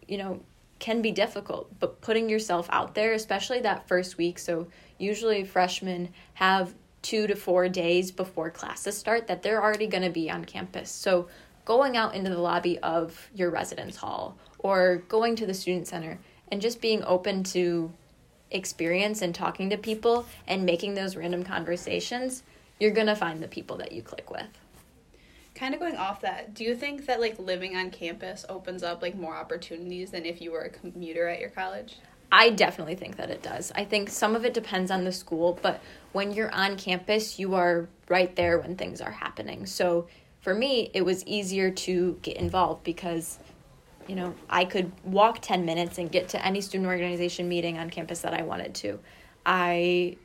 you 0.08 0.17
know, 0.17 0.39
can 0.80 1.01
be 1.01 1.12
difficult. 1.12 1.71
But 1.80 2.01
putting 2.01 2.30
yourself 2.30 2.67
out 2.71 2.95
there, 2.95 3.13
especially 3.13 3.62
that 3.62 3.88
first 3.88 4.17
week, 4.17 4.39
so 4.39 4.67
usually 4.97 5.43
freshmen 5.43 6.10
have 6.36 6.73
two 7.01 7.27
to 7.27 7.36
four 7.36 7.69
days 7.69 8.12
before 8.12 8.49
classes 8.49 8.97
start 8.97 9.27
that 9.27 9.41
they're 9.43 9.63
already 9.63 9.88
going 9.88 10.03
to 10.03 10.10
be 10.10 10.30
on 10.30 10.45
campus. 10.45 10.91
So 10.91 11.27
going 11.65 11.97
out 11.97 12.15
into 12.15 12.30
the 12.30 12.39
lobby 12.39 12.80
of 12.80 13.30
your 13.36 13.49
residence 13.49 13.97
hall 13.97 14.38
or 14.60 15.03
going 15.08 15.36
to 15.36 15.45
the 15.45 15.53
student 15.53 15.88
center 15.88 16.19
and 16.51 16.62
just 16.62 16.82
being 16.82 17.03
open 17.03 17.43
to 17.43 17.91
experience 18.51 19.21
and 19.21 19.36
talking 19.36 19.69
to 19.69 19.77
people 19.77 20.25
and 20.47 20.65
making 20.65 20.93
those 20.93 21.15
random 21.15 21.43
conversations, 21.43 22.43
you're 22.80 22.91
going 22.91 23.08
to 23.08 23.15
find 23.15 23.41
the 23.41 23.47
people 23.47 23.77
that 23.77 23.91
you 23.91 24.01
click 24.01 24.30
with. 24.32 24.47
Kind 25.58 25.74
of 25.74 25.80
going 25.80 25.96
off 25.96 26.22
that, 26.22 26.54
do 26.54 26.63
you 26.63 26.76
think 26.76 27.08
that 27.08 27.20
like 27.20 27.39
living 27.39 27.76
on 27.76 27.89
campus 27.89 28.46
opens 28.48 28.84
up 28.84 29.02
like 29.02 29.15
more 29.15 29.36
opportunities 29.36 30.12
than 30.12 30.24
if 30.24 30.39
you 30.39 30.52
were 30.52 30.62
a 30.62 30.70
commuter 30.70 31.28
at 31.28 31.39
your 31.39 31.50
college? 31.50 31.98
I 32.32 32.52
definitely 32.52 32.93
think 32.93 33.15
that 33.15 33.32
it 33.32 33.41
does. 33.41 33.72
I 33.74 33.84
think 33.84 34.10
some 34.10 34.36
of 34.36 34.46
it 34.46 34.54
depends 34.54 34.91
on 34.91 35.04
the 35.04 35.12
school, 35.12 35.58
but 35.63 35.82
when 36.12 36.32
you're 36.32 36.54
on 36.54 36.78
campus, 36.78 37.39
you 37.39 37.56
are 37.56 37.89
right 38.08 38.36
there 38.36 38.60
when 38.60 38.76
things 38.76 39.02
are 39.02 39.12
happening. 39.12 39.65
So 39.65 40.08
for 40.41 40.54
me, 40.54 40.91
it 40.93 41.04
was 41.04 41.26
easier 41.26 41.72
to 41.72 42.20
get 42.22 42.38
involved 42.38 42.84
because, 42.84 43.39
you 44.08 44.15
know, 44.15 44.36
I 44.50 44.65
could 44.65 44.91
walk 45.04 45.39
10 45.41 45.65
minutes 45.65 45.98
and 45.98 46.12
get 46.12 46.30
to 46.30 46.46
any 46.46 46.62
student 46.62 46.88
organization 46.88 47.50
meeting 47.50 47.80
on 47.80 47.89
campus 47.89 48.22
that 48.22 48.34
I 48.36 48.43
wanted 48.43 48.76
to. 48.76 49.00
I 49.43 50.17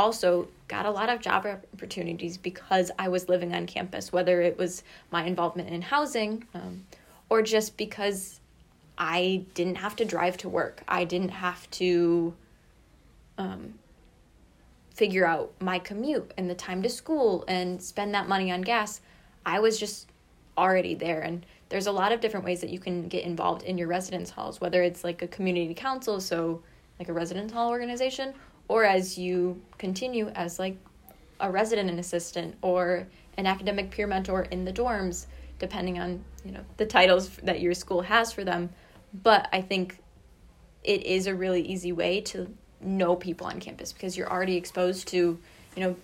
also 0.00 0.48
got 0.68 0.86
a 0.86 0.90
lot 0.90 1.08
of 1.08 1.20
job 1.20 1.46
opportunities 1.46 2.36
because 2.36 2.90
I 2.98 3.08
was 3.08 3.28
living 3.28 3.54
on 3.54 3.66
campus, 3.66 4.12
whether 4.12 4.40
it 4.40 4.58
was 4.58 4.82
my 5.10 5.24
involvement 5.24 5.68
in 5.68 5.82
housing 5.82 6.44
um, 6.54 6.86
or 7.28 7.42
just 7.42 7.76
because 7.76 8.40
I 8.98 9.44
didn't 9.54 9.76
have 9.76 9.96
to 9.96 10.04
drive 10.04 10.36
to 10.38 10.48
work. 10.48 10.82
I 10.88 11.04
didn't 11.04 11.30
have 11.30 11.70
to 11.72 12.34
um, 13.38 13.74
figure 14.94 15.26
out 15.26 15.52
my 15.60 15.78
commute 15.78 16.32
and 16.36 16.48
the 16.48 16.54
time 16.54 16.82
to 16.82 16.88
school 16.88 17.44
and 17.48 17.82
spend 17.82 18.14
that 18.14 18.28
money 18.28 18.50
on 18.52 18.62
gas. 18.62 19.00
I 19.46 19.60
was 19.60 19.78
just 19.78 20.08
already 20.56 20.94
there. 20.94 21.20
And 21.20 21.44
there's 21.70 21.86
a 21.86 21.92
lot 21.92 22.12
of 22.12 22.20
different 22.20 22.44
ways 22.44 22.60
that 22.60 22.70
you 22.70 22.78
can 22.78 23.08
get 23.08 23.24
involved 23.24 23.62
in 23.62 23.78
your 23.78 23.88
residence 23.88 24.30
halls, 24.30 24.60
whether 24.60 24.82
it's 24.82 25.04
like 25.04 25.22
a 25.22 25.28
community 25.28 25.74
council, 25.74 26.20
so 26.20 26.62
like 26.98 27.08
a 27.08 27.12
residence 27.12 27.52
hall 27.52 27.70
organization, 27.70 28.34
or 28.70 28.84
as 28.84 29.18
you 29.18 29.60
continue 29.78 30.28
as 30.36 30.60
like 30.60 30.76
a 31.40 31.50
resident 31.50 31.90
and 31.90 31.98
assistant 31.98 32.54
or 32.62 33.04
an 33.36 33.44
academic 33.44 33.90
peer 33.90 34.06
mentor 34.06 34.42
in 34.42 34.64
the 34.64 34.72
dorms, 34.72 35.26
depending 35.58 35.98
on 35.98 36.24
you 36.44 36.52
know 36.52 36.60
the 36.76 36.86
titles 36.86 37.30
that 37.42 37.60
your 37.60 37.74
school 37.74 38.02
has 38.02 38.32
for 38.32 38.44
them. 38.44 38.70
But 39.12 39.48
I 39.52 39.60
think 39.60 39.98
it 40.84 41.02
is 41.02 41.26
a 41.26 41.34
really 41.34 41.62
easy 41.62 41.90
way 41.90 42.20
to 42.20 42.54
know 42.80 43.16
people 43.16 43.48
on 43.48 43.58
campus 43.58 43.92
because 43.92 44.16
you're 44.16 44.30
already 44.30 44.56
exposed 44.56 45.08
to, 45.08 45.36
you 45.74 45.82
know, 45.82 45.96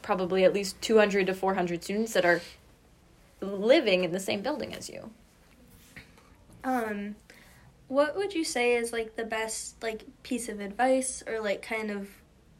probably 0.00 0.44
at 0.44 0.54
least 0.54 0.80
200 0.80 1.26
to 1.26 1.34
400 1.34 1.84
students 1.84 2.14
that 2.14 2.24
are 2.24 2.40
living 3.42 4.02
in 4.02 4.12
the 4.12 4.18
same 4.18 4.40
building 4.40 4.74
as 4.74 4.88
you. 4.88 5.10
Um, 6.64 7.16
what 7.94 8.16
would 8.16 8.34
you 8.34 8.44
say 8.44 8.74
is 8.74 8.92
like 8.92 9.14
the 9.14 9.24
best 9.24 9.80
like 9.82 10.04
piece 10.24 10.48
of 10.48 10.58
advice 10.58 11.22
or 11.28 11.40
like 11.40 11.62
kind 11.62 11.92
of 11.92 12.08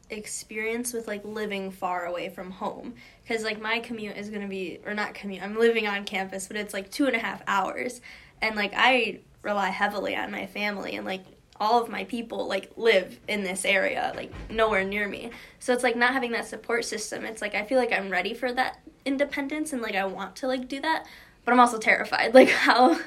experience 0.09 0.93
with 0.93 1.07
like 1.07 1.25
living 1.25 1.71
far 1.71 2.05
away 2.05 2.29
from 2.29 2.51
home? 2.51 2.95
Because 3.21 3.43
like 3.43 3.61
my 3.61 3.79
commute 3.79 4.15
is 4.15 4.29
gonna 4.29 4.47
be 4.47 4.79
or 4.85 4.93
not 4.93 5.13
commute. 5.13 5.43
I'm 5.43 5.57
living 5.57 5.87
on 5.87 6.05
campus, 6.05 6.47
but 6.47 6.55
it's 6.55 6.73
like 6.73 6.89
two 6.89 7.05
and 7.05 7.15
a 7.17 7.19
half 7.19 7.41
hours, 7.47 7.99
and 8.41 8.55
like 8.55 8.73
I 8.75 9.19
rely 9.41 9.69
heavily 9.69 10.15
on 10.15 10.31
my 10.31 10.47
family 10.47 10.95
and 10.95 11.05
like 11.05 11.23
all 11.59 11.81
of 11.81 11.89
my 11.89 12.05
people 12.05 12.47
like 12.47 12.71
live 12.75 13.19
in 13.27 13.43
this 13.43 13.63
area 13.63 14.11
like 14.15 14.31
nowhere 14.49 14.83
near 14.83 15.07
me 15.07 15.29
so 15.59 15.71
it's 15.71 15.83
like 15.83 15.95
not 15.95 16.11
having 16.11 16.31
that 16.31 16.45
support 16.45 16.83
system 16.83 17.23
it's 17.23 17.41
like 17.41 17.55
i 17.55 17.63
feel 17.63 17.77
like 17.77 17.93
i'm 17.93 18.09
ready 18.09 18.33
for 18.33 18.51
that 18.51 18.79
independence 19.05 19.71
and 19.71 19.81
like 19.81 19.95
i 19.95 20.03
want 20.03 20.35
to 20.35 20.47
like 20.47 20.67
do 20.67 20.81
that 20.81 21.05
but 21.45 21.53
i'm 21.53 21.59
also 21.59 21.77
terrified 21.77 22.33
like 22.33 22.49
how 22.49 22.99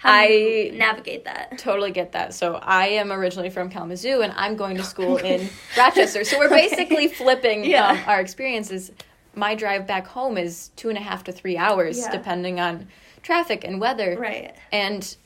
how 0.00 0.12
I- 0.12 0.70
navigate 0.74 1.24
that 1.26 1.58
Totally 1.58 1.90
get 1.92 2.12
that. 2.12 2.32
So 2.34 2.54
I 2.54 2.88
am 2.88 3.12
originally 3.12 3.50
from 3.50 3.68
Kalamazoo, 3.70 4.22
and 4.22 4.32
I'm 4.36 4.56
going 4.56 4.76
to 4.78 4.82
school 4.82 5.16
in 5.18 5.48
Rochester. 5.76 6.24
So 6.24 6.38
we're 6.38 6.48
basically 6.64 7.08
flipping 7.08 7.64
Yeah. 7.64 7.88
um, 7.90 7.98
our 8.06 8.20
experiences. 8.20 8.90
My 9.34 9.54
drive 9.54 9.86
back 9.86 10.06
home 10.06 10.36
is 10.38 10.70
two 10.76 10.88
and 10.88 10.98
a 10.98 11.00
half 11.02 11.24
to 11.24 11.32
three 11.32 11.56
hours, 11.56 11.98
Yeah. 11.98 12.10
depending 12.10 12.58
on 12.60 12.88
traffic 13.22 13.64
and 13.64 13.80
weather. 13.80 14.16
right 14.18 14.54
And 14.72 15.16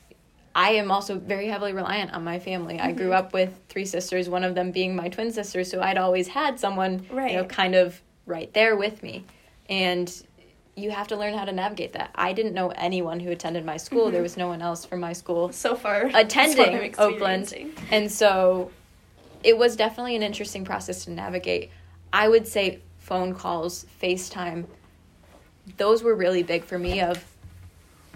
I 0.53 0.71
am 0.71 0.91
also 0.91 1.17
very 1.17 1.47
heavily 1.47 1.73
reliant 1.73 2.13
on 2.13 2.23
my 2.23 2.39
family. 2.39 2.79
I 2.79 2.87
Mm-hmm. 2.89 2.97
grew 2.97 3.13
up 3.13 3.33
with 3.33 3.57
three 3.69 3.85
sisters, 3.85 4.29
one 4.29 4.43
of 4.43 4.55
them 4.55 4.71
being 4.71 4.95
my 4.95 5.07
twin 5.09 5.31
sister, 5.31 5.63
so 5.63 5.81
I'd 5.81 5.97
always 5.97 6.27
had 6.29 6.59
someone, 6.59 7.05
you 7.09 7.15
know, 7.15 7.15
Right. 7.41 7.49
kind 7.49 7.75
of 7.75 8.01
right 8.25 8.53
there 8.53 8.75
with 8.75 9.01
me. 9.03 9.23
And 9.69 10.13
you 10.75 10.91
have 10.91 11.07
to 11.07 11.15
learn 11.15 11.33
how 11.33 11.45
to 11.45 11.51
navigate 11.51 11.93
that. 11.93 12.11
I 12.15 12.33
didn't 12.33 12.53
know 12.53 12.69
anyone 12.69 13.19
who 13.19 13.31
attended 13.31 13.65
my 13.65 13.77
school. 13.77 14.05
Mm-hmm. 14.05 14.13
There 14.13 14.21
was 14.21 14.37
no 14.37 14.47
one 14.47 14.61
else 14.61 14.85
from 14.85 14.99
my 14.99 15.13
school 15.13 15.51
so 15.51 15.75
far 15.75 16.09
that's 16.11 16.35
what 16.35 16.69
I'm 16.69 16.75
attending 16.75 16.95
Oakland. 16.97 17.53
And 17.91 18.11
so 18.11 18.71
it 19.43 19.57
was 19.57 19.75
definitely 19.75 20.15
an 20.15 20.23
interesting 20.23 20.65
process 20.65 21.05
to 21.05 21.11
navigate. 21.11 21.69
I 22.11 22.27
would 22.27 22.47
say 22.47 22.81
phone 22.99 23.33
calls, 23.33 23.85
FaceTime, 24.01 24.65
those 25.77 26.03
were 26.03 26.15
really 26.15 26.43
big 26.43 26.63
for 26.63 26.77
me 26.77 27.01
of 27.01 27.23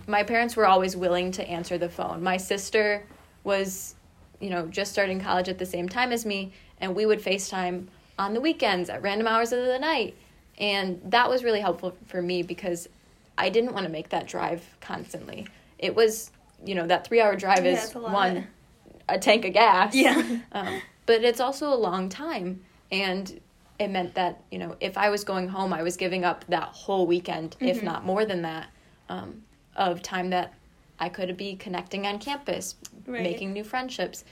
my 0.07 0.23
parents 0.23 0.55
were 0.55 0.65
always 0.65 0.97
willing 0.97 1.31
to 1.33 1.47
answer 1.47 1.77
the 1.77 1.89
phone. 1.89 2.23
My 2.23 2.37
sister 2.37 3.03
was, 3.43 3.95
you 4.39 4.49
know, 4.49 4.65
just 4.67 4.91
starting 4.91 5.21
college 5.21 5.47
at 5.47 5.59
the 5.59 5.65
same 5.65 5.87
time 5.87 6.11
as 6.11 6.25
me, 6.25 6.51
and 6.81 6.95
we 6.95 7.05
would 7.05 7.21
FaceTime 7.21 7.87
on 8.17 8.33
the 8.33 8.41
weekends 8.41 8.89
at 8.89 9.01
random 9.01 9.27
hours 9.27 9.51
of 9.51 9.65
the 9.65 9.79
night. 9.79 10.15
And 10.59 10.99
that 11.05 11.29
was 11.29 11.43
really 11.43 11.61
helpful 11.61 11.95
for 12.07 12.21
me 12.21 12.43
because 12.43 12.87
I 13.37 13.49
didn't 13.49 13.73
want 13.73 13.85
to 13.85 13.91
make 13.91 14.09
that 14.09 14.27
drive 14.27 14.65
constantly. 14.81 15.47
It 15.77 15.95
was, 15.95 16.31
you 16.65 16.75
know, 16.75 16.87
that 16.87 17.07
three 17.07 17.21
hour 17.21 17.35
drive 17.35 17.65
Yeah, 17.65 17.83
is 17.83 17.93
one, 17.95 18.47
a 19.07 19.17
tank 19.17 19.45
of 19.45 19.53
gas. 19.53 19.95
Yeah. 19.95 20.21
Um, 20.51 20.81
but 21.05 21.23
it's 21.23 21.39
also 21.39 21.73
a 21.73 21.75
long 21.75 22.09
time. 22.09 22.61
And 22.91 23.39
it 23.79 23.87
meant 23.89 24.15
that, 24.15 24.43
you 24.51 24.59
know, 24.59 24.75
if 24.81 24.97
I 24.97 25.09
was 25.09 25.23
going 25.23 25.47
home, 25.47 25.71
I 25.73 25.83
was 25.83 25.95
giving 25.95 26.25
up 26.25 26.43
that 26.49 26.69
whole 26.69 27.07
weekend, 27.07 27.51
Mm-hmm. 27.55 27.65
if 27.67 27.81
not 27.83 28.05
more 28.05 28.25
than 28.25 28.41
that, 28.41 28.67
um, 29.07 29.43
of 29.75 30.01
time 30.01 30.29
that 30.31 30.53
I 30.99 31.07
could 31.09 31.35
be 31.37 31.55
connecting 31.55 32.05
on 32.05 32.19
campus, 32.19 32.75
Right. 33.07 33.23
making 33.23 33.53
new 33.53 33.63
friendships. 33.63 34.25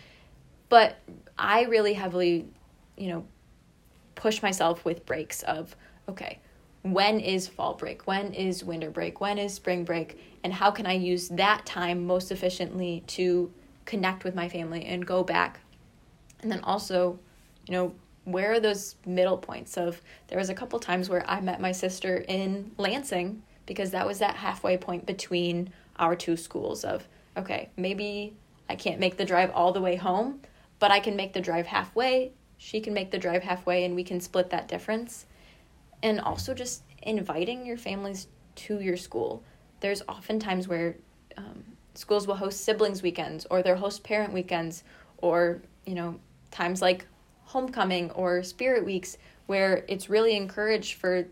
But 0.69 0.97
I 1.39 1.63
really 1.63 1.93
heavily, 1.93 2.45
you 2.97 3.07
know, 3.07 3.25
push 4.15 4.41
myself 4.41 4.83
with 4.83 5.05
breaks 5.05 5.43
of, 5.43 5.75
okay, 6.09 6.39
when 6.83 7.19
is 7.19 7.47
fall 7.47 7.73
break? 7.73 8.07
When 8.07 8.33
is 8.33 8.63
winter 8.63 8.89
break? 8.89 9.19
When 9.19 9.37
is 9.37 9.53
spring 9.53 9.83
break? 9.83 10.19
And 10.43 10.53
how 10.53 10.71
can 10.71 10.85
I 10.85 10.93
use 10.93 11.29
that 11.29 11.65
time 11.65 12.05
most 12.05 12.31
efficiently 12.31 13.03
to 13.07 13.51
connect 13.85 14.23
with 14.23 14.35
my 14.35 14.47
family 14.47 14.85
and 14.85 15.05
go 15.05 15.23
back? 15.23 15.59
And 16.41 16.51
then 16.51 16.61
also, 16.61 17.19
you 17.67 17.73
know, 17.73 17.93
where 18.23 18.53
are 18.53 18.59
those 18.59 18.95
middle 19.05 19.37
points 19.37 19.77
of 19.77 20.01
there 20.27 20.37
was 20.37 20.49
a 20.49 20.53
couple 20.53 20.79
times 20.79 21.09
where 21.09 21.29
I 21.29 21.39
met 21.39 21.61
my 21.61 21.71
sister 21.71 22.23
in 22.27 22.71
Lansing 22.77 23.41
because 23.65 23.91
that 23.91 24.05
was 24.05 24.19
that 24.19 24.35
halfway 24.35 24.77
point 24.77 25.05
between 25.05 25.71
our 25.97 26.15
two 26.15 26.37
schools 26.37 26.83
of 26.83 27.07
okay, 27.37 27.69
maybe 27.77 28.35
I 28.69 28.75
can't 28.75 28.99
make 28.99 29.17
the 29.17 29.25
drive 29.25 29.51
all 29.51 29.71
the 29.71 29.81
way 29.81 29.95
home, 29.95 30.41
but 30.79 30.91
I 30.91 30.99
can 30.99 31.15
make 31.15 31.33
the 31.33 31.41
drive 31.41 31.67
halfway. 31.67 32.31
She 32.57 32.81
can 32.81 32.93
make 32.93 33.11
the 33.11 33.19
drive 33.19 33.43
halfway 33.43 33.85
and 33.85 33.95
we 33.95 34.03
can 34.03 34.19
split 34.19 34.49
that 34.49 34.67
difference. 34.67 35.25
And 36.03 36.19
also 36.19 36.53
just 36.53 36.83
inviting 37.01 37.65
your 37.65 37.77
families 37.77 38.27
to 38.55 38.79
your 38.79 38.97
school. 38.97 39.43
There's 39.79 40.01
often 40.07 40.39
times 40.39 40.67
where 40.67 40.95
um, 41.37 41.63
schools 41.93 42.27
will 42.27 42.35
host 42.35 42.63
siblings 42.63 43.01
weekends 43.01 43.45
or 43.49 43.61
they'll 43.61 43.75
host 43.75 44.03
parent 44.03 44.33
weekends 44.33 44.83
or, 45.17 45.61
you 45.85 45.95
know, 45.95 46.19
times 46.51 46.81
like 46.81 47.05
homecoming 47.43 48.11
or 48.11 48.43
spirit 48.43 48.85
weeks 48.85 49.17
where 49.45 49.85
it's 49.87 50.09
really 50.09 50.35
encouraged 50.35 50.95
for 50.95 51.25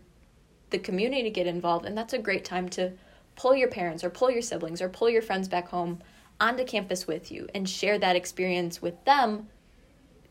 the 0.70 0.78
community 0.78 1.22
to 1.22 1.30
get 1.30 1.46
involved 1.46 1.84
and 1.84 1.96
that's 1.96 2.14
a 2.14 2.18
great 2.18 2.44
time 2.44 2.68
to 2.68 2.92
pull 3.36 3.54
your 3.54 3.68
parents 3.68 4.02
or 4.02 4.10
pull 4.10 4.30
your 4.30 4.42
siblings 4.42 4.80
or 4.80 4.88
pull 4.88 5.10
your 5.10 5.22
friends 5.22 5.46
back 5.46 5.68
home 5.68 6.00
onto 6.40 6.64
campus 6.64 7.06
with 7.06 7.30
you 7.30 7.46
and 7.54 7.68
share 7.68 7.98
that 7.98 8.16
experience 8.16 8.80
with 8.80 9.04
them 9.04 9.46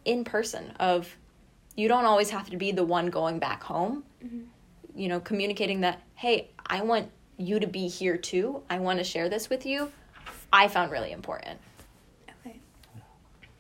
in 0.03 0.23
person 0.23 0.71
of 0.79 1.15
you 1.75 1.87
don't 1.87 2.05
always 2.05 2.31
have 2.31 2.49
to 2.49 2.57
be 2.57 2.71
the 2.71 2.83
one 2.83 3.07
going 3.07 3.39
back 3.39 3.63
home 3.63 4.03
you 4.95 5.07
know 5.07 5.19
communicating 5.19 5.81
that 5.81 6.01
hey 6.15 6.49
i 6.67 6.81
want 6.81 7.09
you 7.38 7.59
to 7.59 7.67
be 7.67 7.88
here 7.88 8.17
too 8.17 8.61
i 8.69 8.79
want 8.79 8.97
to 8.97 9.03
share 9.03 9.27
this 9.29 9.49
with 9.49 9.65
you 9.65 9.91
i 10.53 10.67
found 10.67 10.91
really 10.91 11.11
important 11.11 11.59
Okay. 12.45 12.59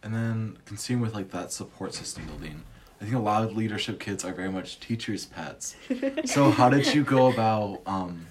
And 0.03 0.13
then 0.13 0.57
continuing 0.65 1.01
with 1.01 1.13
like 1.15 1.31
that 1.31 1.51
support 1.51 1.93
system 1.93 2.25
building, 2.25 2.63
I 3.01 3.05
think 3.05 3.15
a 3.15 3.19
lot 3.19 3.43
of 3.43 3.55
leadership 3.55 3.99
kids 3.99 4.23
are 4.23 4.33
very 4.33 4.51
much 4.51 4.79
teachers' 4.79 5.25
pets. 5.25 5.75
so 6.25 6.51
how 6.51 6.69
did 6.69 6.93
you 6.93 7.03
go 7.03 7.27
about 7.31 7.81
um, 7.85 8.27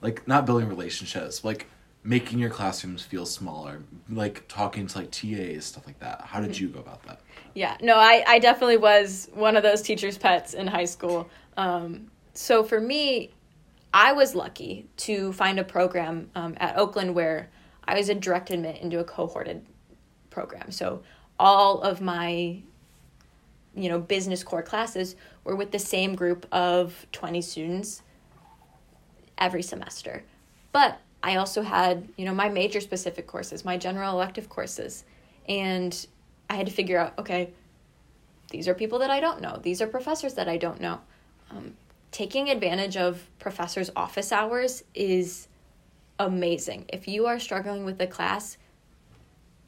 like 0.00 0.26
not 0.26 0.46
building 0.46 0.68
relationships, 0.68 1.44
like 1.44 1.66
making 2.02 2.38
your 2.38 2.50
classrooms 2.50 3.02
feel 3.02 3.26
smaller, 3.26 3.82
like 4.08 4.46
talking 4.48 4.86
to 4.86 4.98
like 4.98 5.10
TAs 5.10 5.66
stuff 5.66 5.86
like 5.86 5.98
that? 6.00 6.22
How 6.22 6.40
did 6.40 6.58
you 6.58 6.68
go 6.68 6.80
about 6.80 7.02
that? 7.04 7.20
Yeah, 7.54 7.76
no, 7.82 7.96
I, 7.96 8.24
I 8.26 8.38
definitely 8.38 8.78
was 8.78 9.28
one 9.34 9.56
of 9.56 9.62
those 9.62 9.82
teachers' 9.82 10.16
pets 10.16 10.54
in 10.54 10.66
high 10.66 10.84
school. 10.84 11.28
Um, 11.60 12.10
so 12.32 12.64
for 12.64 12.80
me, 12.80 13.32
I 13.92 14.14
was 14.14 14.34
lucky 14.34 14.86
to 14.96 15.34
find 15.34 15.58
a 15.58 15.64
program 15.64 16.30
um, 16.34 16.54
at 16.56 16.78
Oakland 16.78 17.14
where 17.14 17.50
I 17.84 17.98
was 17.98 18.08
a 18.08 18.14
direct 18.14 18.48
admit 18.48 18.80
into 18.80 18.98
a 18.98 19.04
cohorted 19.04 19.66
program. 20.30 20.70
So 20.70 21.02
all 21.38 21.82
of 21.82 22.00
my, 22.00 22.62
you 23.74 23.88
know, 23.90 23.98
business 23.98 24.42
core 24.42 24.62
classes 24.62 25.16
were 25.44 25.54
with 25.54 25.70
the 25.70 25.78
same 25.78 26.14
group 26.14 26.46
of 26.50 27.06
20 27.12 27.42
students 27.42 28.00
every 29.36 29.62
semester. 29.62 30.24
But 30.72 30.98
I 31.22 31.36
also 31.36 31.60
had, 31.60 32.08
you 32.16 32.24
know, 32.24 32.34
my 32.34 32.48
major 32.48 32.80
specific 32.80 33.26
courses, 33.26 33.66
my 33.66 33.76
general 33.76 34.14
elective 34.14 34.48
courses. 34.48 35.04
And 35.46 36.06
I 36.48 36.54
had 36.54 36.64
to 36.64 36.72
figure 36.72 36.98
out, 36.98 37.18
okay, 37.18 37.50
these 38.48 38.66
are 38.66 38.72
people 38.72 39.00
that 39.00 39.10
I 39.10 39.20
don't 39.20 39.42
know. 39.42 39.60
These 39.62 39.82
are 39.82 39.86
professors 39.86 40.32
that 40.34 40.48
I 40.48 40.56
don't 40.56 40.80
know. 40.80 41.00
Um, 41.50 41.74
taking 42.10 42.48
advantage 42.48 42.96
of 42.96 43.26
professors' 43.38 43.90
office 43.96 44.32
hours 44.32 44.84
is 44.94 45.48
amazing. 46.18 46.84
If 46.88 47.08
you 47.08 47.26
are 47.26 47.38
struggling 47.38 47.84
with 47.84 47.98
the 47.98 48.06
class, 48.06 48.56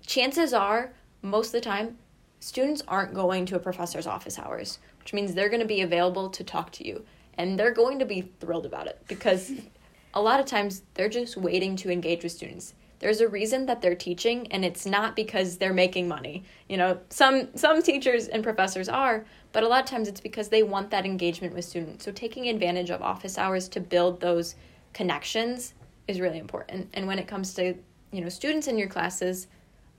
chances 0.07 0.53
are, 0.53 0.92
most 1.23 1.49
of 1.49 1.53
the 1.53 1.61
time, 1.61 1.99
students 2.40 2.83
aren't 2.88 3.14
going 3.14 3.47
to 3.47 3.57
a 3.57 3.61
professor's 3.61 4.07
office 4.07 4.38
hours, 4.38 4.79
which 4.99 5.12
means 5.12 5.35
they're 5.35 5.49
going 5.49 5.61
to 5.61 5.66
be 5.66 5.81
available 5.81 6.29
to 6.31 6.45
talk 6.45 6.73
to 6.73 6.87
you. 6.87 7.05
And 7.38 7.59
they're 7.59 7.73
going 7.73 7.99
to 7.99 8.05
be 8.05 8.31
thrilled 8.40 8.66
about 8.66 8.87
it 8.87 9.01
because 9.09 9.53
a 10.14 10.21
lot 10.21 10.40
of 10.40 10.47
times 10.47 10.83
they're 10.95 11.09
just 11.09 11.37
waiting 11.37 11.77
to 11.77 11.90
engage 11.90 12.23
with 12.23 12.33
students. 12.33 12.75
There's 13.03 13.21
a 13.21 13.29
reason 13.29 13.67
that 13.67 13.83
they're 13.83 13.97
teaching 13.97 14.47
and 14.53 14.65
it's 14.65 14.87
not 14.87 15.17
because 15.17 15.59
they're 15.59 15.73
making 15.73 16.07
money. 16.07 16.45
You 16.69 16.77
know, 16.77 17.01
some 17.09 17.49
some 17.57 17.83
teachers 17.83 18.29
and 18.29 18.45
professors 18.45 18.88
are, 18.88 19.27
but 19.51 19.65
a 19.65 19.69
lot 19.69 19.83
of 19.83 19.91
times 19.91 20.07
it's 20.07 20.21
because 20.21 20.49
they 20.49 20.62
want 20.62 20.91
that 20.91 21.05
engagement 21.05 21.53
with 21.53 21.65
students. 21.65 22.05
So 22.05 22.12
taking 22.12 22.49
advantage 22.49 22.91
of 22.91 23.03
office 23.03 23.38
hours 23.38 23.69
to 23.71 23.81
build 23.81 24.21
those 24.21 24.55
connections 24.93 25.75
is 26.07 26.21
really 26.21 26.38
important. 26.38 26.91
And 26.95 27.09
when 27.09 27.19
it 27.19 27.27
comes 27.27 27.55
to, 27.55 27.75
you 28.12 28.21
know, 28.21 28.29
students 28.29 28.69
in 28.69 28.79
your 28.79 28.88
classes, 28.88 29.49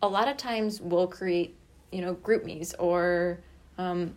a 0.02 0.08
lot 0.08 0.30
of 0.30 0.38
times 0.38 0.80
we'll 0.80 1.08
create, 1.08 1.56
you 1.92 2.00
know, 2.00 2.16
GroupMe's 2.16 2.74
or 2.76 3.42
um, 3.78 4.16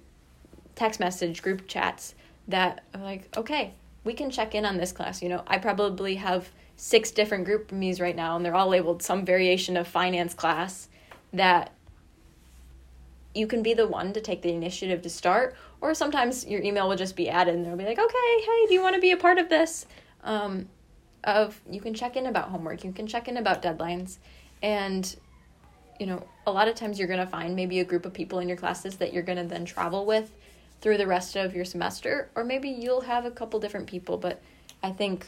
text 0.76 1.00
message 1.00 1.42
group 1.42 1.66
chats 1.66 2.14
that 2.46 2.84
are 2.94 3.02
like, 3.02 3.36
okay, 3.36 3.74
we 4.04 4.14
can 4.14 4.30
check 4.30 4.54
in 4.54 4.64
on 4.64 4.76
this 4.76 4.92
class. 4.92 5.22
You 5.22 5.28
know, 5.28 5.42
I 5.48 5.58
probably 5.58 6.14
have 6.14 6.48
six 6.76 7.10
different 7.10 7.46
GroupMe's 7.46 8.00
right 8.00 8.14
now, 8.14 8.36
and 8.36 8.44
they're 8.44 8.54
all 8.54 8.68
labeled 8.68 9.02
some 9.02 9.24
variation 9.24 9.76
of 9.76 9.88
finance 9.88 10.34
class 10.34 10.88
that 11.32 11.72
you 13.34 13.46
can 13.46 13.62
be 13.62 13.74
the 13.74 13.86
one 13.86 14.12
to 14.12 14.20
take 14.20 14.42
the 14.42 14.52
initiative 14.52 15.02
to 15.02 15.10
start, 15.10 15.54
or 15.80 15.94
sometimes 15.94 16.46
your 16.46 16.62
email 16.62 16.88
will 16.88 16.96
just 16.96 17.16
be 17.16 17.28
added 17.28 17.54
and 17.54 17.66
they'll 17.66 17.76
be 17.76 17.84
like, 17.84 17.98
okay, 17.98 18.40
hey, 18.40 18.66
do 18.66 18.74
you 18.74 18.82
want 18.82 18.94
to 18.94 19.00
be 19.00 19.10
a 19.10 19.16
part 19.16 19.38
of 19.38 19.48
this? 19.48 19.86
Um, 20.24 20.68
of 21.24 21.60
you 21.70 21.80
can 21.80 21.92
check 21.92 22.16
in 22.16 22.26
about 22.26 22.50
homework, 22.50 22.84
you 22.84 22.92
can 22.92 23.06
check 23.06 23.28
in 23.28 23.36
about 23.36 23.62
deadlines, 23.62 24.18
and 24.62 25.16
you 25.98 26.06
know, 26.06 26.26
a 26.46 26.52
lot 26.52 26.68
of 26.68 26.74
times 26.74 26.98
you're 26.98 27.08
going 27.08 27.20
to 27.20 27.26
find 27.26 27.56
maybe 27.56 27.80
a 27.80 27.84
group 27.84 28.04
of 28.04 28.12
people 28.12 28.38
in 28.38 28.48
your 28.48 28.56
classes 28.56 28.96
that 28.96 29.12
you're 29.12 29.22
going 29.22 29.38
to 29.38 29.44
then 29.44 29.64
travel 29.64 30.04
with 30.04 30.30
through 30.80 30.98
the 30.98 31.06
rest 31.06 31.36
of 31.36 31.54
your 31.54 31.64
semester, 31.64 32.28
or 32.34 32.44
maybe 32.44 32.68
you'll 32.68 33.00
have 33.00 33.24
a 33.24 33.30
couple 33.30 33.58
different 33.58 33.86
people. 33.86 34.18
But 34.18 34.42
I 34.82 34.90
think, 34.90 35.26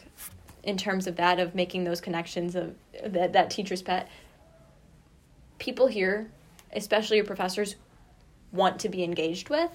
in 0.69 0.77
terms 0.77 1.07
of 1.07 1.17
that, 1.17 1.41
of 1.41 1.55
making 1.55 1.85
those 1.85 1.99
connections 1.99 2.55
of 2.55 2.75
that, 3.03 3.33
that 3.33 3.49
teacher's 3.49 3.81
pet, 3.81 4.07
people 5.59 5.87
here, 5.87 6.31
especially 6.75 7.17
your 7.17 7.25
professors, 7.25 7.77
want 8.53 8.79
to 8.81 8.91
be 8.91 9.03
engaged 9.03 9.49
with, 9.49 9.71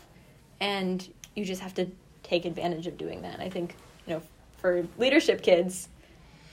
and 0.59 1.11
you 1.35 1.43
just 1.43 1.61
have 1.61 1.73
to 1.73 1.87
take 2.21 2.45
advantage 2.45 2.85
of 2.85 2.95
doing 2.95 3.23
that. 3.23 3.39
I 3.39 3.49
think, 3.49 3.75
you 4.05 4.13
know, 4.13 4.21
for 4.57 4.85
leadership 4.99 5.41
kids, 5.41 5.89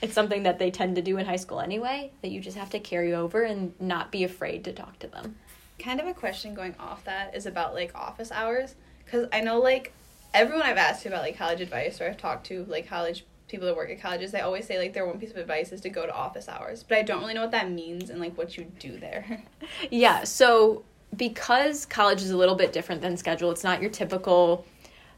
it's 0.01 0.15
something 0.15 0.45
that 0.45 0.59
they 0.59 0.71
tend 0.71 0.97
to 0.97 1.03
do 1.03 1.19
in 1.19 1.27
high 1.27 1.37
school 1.37 1.61
anyway 1.61 2.11
that 2.23 2.31
you 2.31 2.41
just 2.41 2.57
have 2.57 2.71
to 2.71 2.81
carry 2.81 3.13
over 3.13 3.43
and 3.43 3.79
not 3.79 4.11
be 4.11 4.25
afraid 4.25 4.65
to 4.65 4.73
talk 4.73 4.99
to 5.01 5.07
them 5.07 5.37
kind 5.79 6.01
of 6.01 6.07
a 6.07 6.15
question 6.15 6.55
going 6.55 6.75
off 6.79 7.05
that 7.05 7.35
is 7.35 7.47
about 7.47 7.75
like 7.75 7.95
office 7.95 8.31
hours 8.31 8.75
because 9.05 9.27
i 9.33 9.41
know 9.41 9.59
like 9.59 9.93
everyone 10.35 10.63
i've 10.63 10.77
asked 10.77 11.07
about 11.07 11.23
like 11.23 11.39
college 11.39 11.61
advice 11.61 12.01
or 12.01 12.07
i've 12.07 12.19
talked 12.19 12.47
to 12.47 12.65
like 12.69 12.87
college 12.87 13.25
people 13.51 13.67
that 13.67 13.77
work 13.77 13.91
at 13.91 14.01
colleges 14.01 14.31
they 14.31 14.41
always 14.41 14.65
say 14.67 14.79
like 14.79 14.93
their 14.93 15.07
one 15.07 15.19
piece 15.19 15.31
of 15.31 15.37
advice 15.37 15.73
is 15.73 15.81
to 15.81 15.91
go 15.91 16.07
to 16.07 16.15
office 16.15 16.49
hours. 16.49 16.83
But 16.83 16.99
i 16.99 17.03
don't 17.03 17.21
really 17.21 17.35
know 17.35 17.43
what 17.43 17.51
that 17.51 17.71
means 17.71 18.11
and 18.11 18.21
like 18.21 18.39
what 18.39 18.57
you 18.57 18.65
do 18.79 18.99
there. 18.99 19.43
Yeah 19.91 20.25
so 20.25 20.85
because 21.17 21.87
college 21.87 22.23
is 22.23 22.31
a 22.31 22.37
little 22.37 22.55
bit 22.55 22.73
different 22.73 23.03
than 23.03 23.17
schedule 23.17 23.51
it's 23.51 23.65
not 23.65 23.81
your 23.81 23.91
typical 23.91 24.65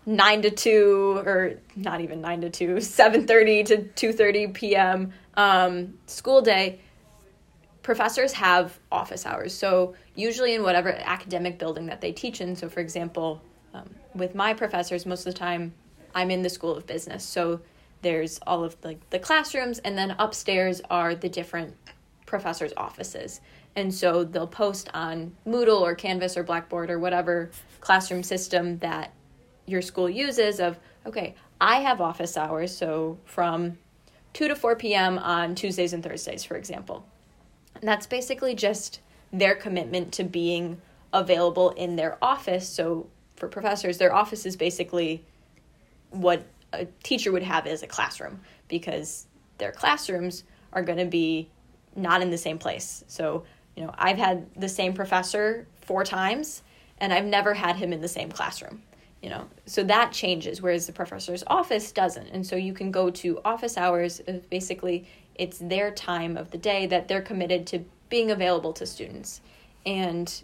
9 0.06 0.42
to 0.42 0.50
2 0.50 1.22
or 1.24 1.54
not 1.76 2.00
even 2.00 2.20
9 2.20 2.40
to 2.42 2.50
2 2.50 2.66
7.30 2.76 3.66
to 3.94 4.12
2.30 4.12 4.54
p.m 4.54 5.12
um, 5.34 5.94
school 6.06 6.40
day 6.40 6.80
professors 7.82 8.32
have 8.32 8.78
office 8.92 9.26
hours. 9.26 9.52
So 9.52 9.94
usually 10.14 10.54
in 10.54 10.62
whatever 10.62 10.92
academic 10.92 11.58
building 11.58 11.86
that 11.86 12.00
they 12.00 12.12
teach 12.12 12.40
in 12.40 12.56
so 12.56 12.68
for 12.68 12.80
example 12.80 13.42
um, 13.74 13.90
with 14.14 14.34
my 14.34 14.54
professors 14.54 15.04
most 15.06 15.26
of 15.26 15.32
the 15.32 15.38
time 15.38 15.72
i'm 16.14 16.30
in 16.30 16.42
the 16.42 16.50
school 16.50 16.76
of 16.76 16.86
business. 16.86 17.24
So 17.24 17.60
there's 18.02 18.38
all 18.46 18.64
of 18.64 18.80
the, 18.80 18.96
the 19.10 19.18
classrooms 19.18 19.78
and 19.80 19.96
then 19.96 20.14
upstairs 20.18 20.80
are 20.90 21.14
the 21.14 21.28
different 21.28 21.74
professors 22.26 22.72
offices. 22.76 23.40
And 23.74 23.92
so 23.92 24.24
they'll 24.24 24.46
post 24.46 24.90
on 24.92 25.34
moodle 25.46 25.80
or 25.80 25.94
canvas 25.94 26.36
or 26.36 26.42
blackboard 26.42 26.90
or 26.90 26.98
whatever 26.98 27.50
classroom 27.80 28.22
system 28.22 28.78
that 28.78 29.12
your 29.66 29.82
school 29.82 30.10
uses 30.10 30.60
of 30.60 30.78
okay 31.06 31.34
i 31.60 31.76
have 31.76 32.00
office 32.00 32.36
hours 32.36 32.76
so 32.76 33.18
from 33.24 33.78
2 34.32 34.48
to 34.48 34.56
4 34.56 34.76
p.m 34.76 35.18
on 35.18 35.54
tuesdays 35.54 35.92
and 35.92 36.02
thursdays 36.02 36.44
for 36.44 36.56
example. 36.56 37.04
And 37.74 37.88
that's 37.88 38.06
basically 38.06 38.54
just 38.54 39.00
their 39.32 39.54
commitment 39.54 40.12
to 40.12 40.24
being 40.24 40.80
available 41.12 41.70
in 41.70 41.96
their 41.96 42.16
office. 42.22 42.68
So 42.68 43.08
for 43.36 43.48
professors 43.48 43.98
their 43.98 44.14
office 44.14 44.46
is 44.46 44.56
basically 44.56 45.24
what 46.10 46.46
a 46.72 46.87
teacher 47.02 47.32
would 47.32 47.42
have 47.42 47.66
as 47.66 47.82
a 47.82 47.87
classroom 47.87 48.40
because 48.68 49.26
their 49.58 49.72
classrooms 49.72 50.44
are 50.72 50.82
going 50.82 50.98
to 50.98 51.06
be 51.06 51.48
not 51.94 52.22
in 52.22 52.30
the 52.30 52.38
same 52.38 52.58
place. 52.58 53.04
So 53.06 53.44
you 53.76 53.85
know 53.85 53.94
i've 53.96 54.18
had 54.18 54.46
the 54.54 54.68
same 54.68 54.92
professor 54.92 55.66
four 55.80 56.04
times 56.04 56.62
and 56.98 57.12
i've 57.12 57.24
never 57.24 57.54
had 57.54 57.76
him 57.76 57.92
in 57.92 58.00
the 58.00 58.08
same 58.08 58.30
classroom 58.30 58.82
you 59.22 59.30
know? 59.30 59.46
So 59.66 59.85
that 59.85 60.12
changes 60.12 60.61
whereas 60.61 60.87
the 60.87 60.92
professor's 60.92 61.44
office 61.46 61.92
doesn't. 61.92 62.26
And 62.30 62.44
so 62.44 62.56
you 62.56 62.74
can 62.74 62.90
go 62.90 63.08
to 63.08 63.40
office 63.44 63.78
hours 63.78 64.20
basically 64.50 65.06
it's 65.37 65.58
their 65.58 65.92
time 65.92 66.37
of 66.37 66.50
the 66.50 66.58
day 66.58 66.87
that 66.87 67.08
they're 67.08 67.22
committed 67.22 67.66
to 67.68 67.85
being 68.08 68.32
available 68.32 68.72
to 68.74 68.85
students. 68.85 69.40
And 69.87 70.42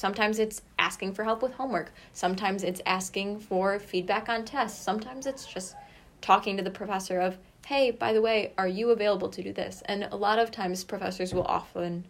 sometimes 0.00 0.38
it's 0.38 0.62
asking 0.78 1.12
for 1.12 1.24
help 1.24 1.42
with 1.42 1.52
homework. 1.52 1.92
Sometimes 2.14 2.62
it's 2.62 2.80
asking 2.86 3.38
for 3.38 3.78
feedback 3.78 4.30
on 4.30 4.46
tests. 4.46 4.82
Sometimes 4.82 5.26
it's 5.26 5.44
just 5.44 5.76
talking 6.22 6.56
to 6.56 6.62
the 6.62 6.70
professor 6.70 7.20
of 7.20 7.36
hey 7.66 7.90
by 7.90 8.12
the 8.14 8.22
way 8.22 8.52
are 8.56 8.66
you 8.66 8.90
available 8.92 9.28
to 9.28 9.42
do 9.42 9.52
this? 9.52 9.82
And 9.84 10.04
a 10.04 10.16
lot 10.16 10.38
of 10.38 10.50
times 10.50 10.84
professors 10.84 11.34
will 11.34 11.44
often 11.44 12.06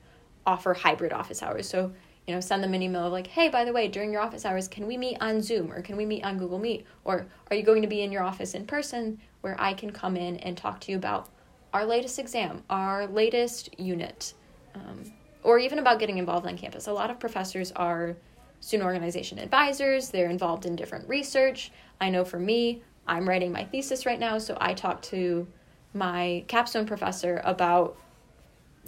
offer 0.46 0.72
hybrid 0.72 1.12
office 1.12 1.42
hours. 1.42 1.68
So 1.68 1.92
you 2.28 2.34
know, 2.36 2.40
send 2.40 2.62
them 2.62 2.74
an 2.74 2.82
email 2.82 3.06
of 3.06 3.12
like, 3.12 3.26
hey, 3.26 3.48
by 3.48 3.64
the 3.64 3.72
way, 3.72 3.88
during 3.88 4.12
your 4.12 4.22
office 4.22 4.44
hours, 4.44 4.68
can 4.68 4.86
we 4.86 4.96
meet 4.96 5.16
on 5.20 5.42
Zoom 5.42 5.72
or 5.72 5.82
can 5.82 5.96
we 5.96 6.06
meet 6.06 6.22
on 6.22 6.38
Google 6.38 6.60
Meet? 6.60 6.86
Or 7.02 7.26
are 7.50 7.56
you 7.56 7.64
going 7.64 7.82
to 7.82 7.88
be 7.88 8.02
in 8.02 8.12
your 8.12 8.22
office 8.22 8.54
in 8.54 8.66
person 8.66 9.18
where 9.40 9.56
I 9.60 9.74
can 9.74 9.90
come 9.90 10.16
in 10.16 10.36
and 10.36 10.56
talk 10.56 10.78
to 10.82 10.92
you 10.92 10.96
about 10.96 11.28
our 11.72 11.84
latest 11.84 12.20
exam, 12.20 12.62
our 12.70 13.08
latest 13.08 13.80
unit, 13.80 14.34
um, 14.76 15.12
or 15.42 15.58
even 15.58 15.78
about 15.78 15.98
getting 15.98 16.18
involved 16.18 16.46
on 16.46 16.56
campus? 16.56 16.86
A 16.86 16.92
lot 16.92 17.10
of 17.10 17.18
professors 17.18 17.72
are 17.72 18.16
student 18.60 18.86
organization 18.86 19.38
advisors, 19.38 20.10
they're 20.10 20.30
involved 20.30 20.66
in 20.66 20.76
different 20.76 21.08
research. 21.08 21.72
I 22.00 22.10
know 22.10 22.24
for 22.24 22.38
me, 22.38 22.82
I'm 23.06 23.28
writing 23.28 23.52
my 23.52 23.64
thesis 23.64 24.06
right 24.06 24.20
now, 24.20 24.38
so 24.38 24.56
I 24.60 24.74
talk 24.74 25.02
to 25.02 25.46
my 25.94 26.44
capstone 26.46 26.86
professor 26.86 27.40
about 27.44 27.96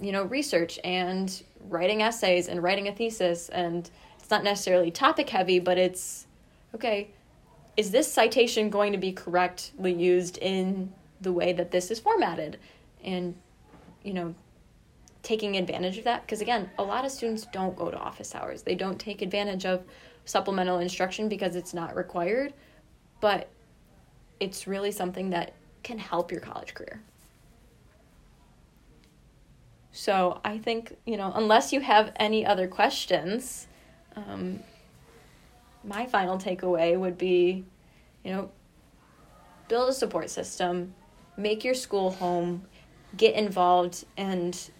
you 0.00 0.12
know 0.12 0.24
research 0.24 0.78
and 0.84 1.42
writing 1.68 2.02
essays 2.02 2.48
and 2.48 2.62
writing 2.62 2.88
a 2.88 2.92
thesis 2.92 3.48
and 3.50 3.90
it's 4.18 4.30
not 4.30 4.44
necessarily 4.44 4.90
topic 4.90 5.28
heavy 5.28 5.58
but 5.58 5.76
it's 5.76 6.26
okay 6.74 7.10
is 7.76 7.90
this 7.90 8.10
citation 8.10 8.70
going 8.70 8.92
to 8.92 8.98
be 8.98 9.12
correctly 9.12 9.92
used 9.92 10.38
in 10.38 10.92
the 11.20 11.32
way 11.32 11.52
that 11.52 11.70
this 11.70 11.90
is 11.90 12.00
formatted 12.00 12.58
and 13.04 13.34
you 14.02 14.14
know 14.14 14.34
taking 15.22 15.56
advantage 15.56 15.98
of 15.98 16.04
that 16.04 16.22
because 16.22 16.40
again 16.40 16.68
a 16.78 16.82
lot 16.82 17.04
of 17.04 17.11
students 17.11 17.46
don't 17.52 17.76
go 17.76 17.90
to 17.90 17.96
office 17.96 18.35
hours. 18.35 18.62
They 18.62 18.74
don't 18.74 18.98
take 18.98 19.22
advantage 19.22 19.64
of 19.64 19.85
supplemental 20.24 20.78
instruction 20.78 21.28
because 21.28 21.56
it's 21.56 21.74
not 21.74 21.94
required 21.96 22.52
but 23.22 23.48
it's 24.40 24.66
really 24.66 24.90
something 24.90 25.30
that 25.30 25.54
can 25.85 25.96
help 25.96 26.30
your 26.30 26.40
college 26.40 26.74
career. 26.74 27.00
So 29.92 30.40
I 30.44 30.58
think, 30.58 30.96
you 31.06 31.16
know, 31.16 31.32
unless 31.35 31.72
you 31.72 31.80
have 31.80 32.12
any 32.16 32.44
other 32.44 32.66
questions, 32.66 33.68
um, 34.16 34.61
my 35.85 36.06
final 36.06 36.38
takeaway 36.38 36.98
would 36.98 37.16
be, 37.16 37.64
you 38.24 38.32
know, 38.32 38.50
build 39.68 39.90
a 39.90 39.92
support 39.92 40.30
system, 40.30 40.94
make 41.37 41.62
your 41.62 41.74
school 41.74 42.11
home, 42.11 42.64
get 43.16 43.35
involved, 43.35 44.04
and, 44.16 44.70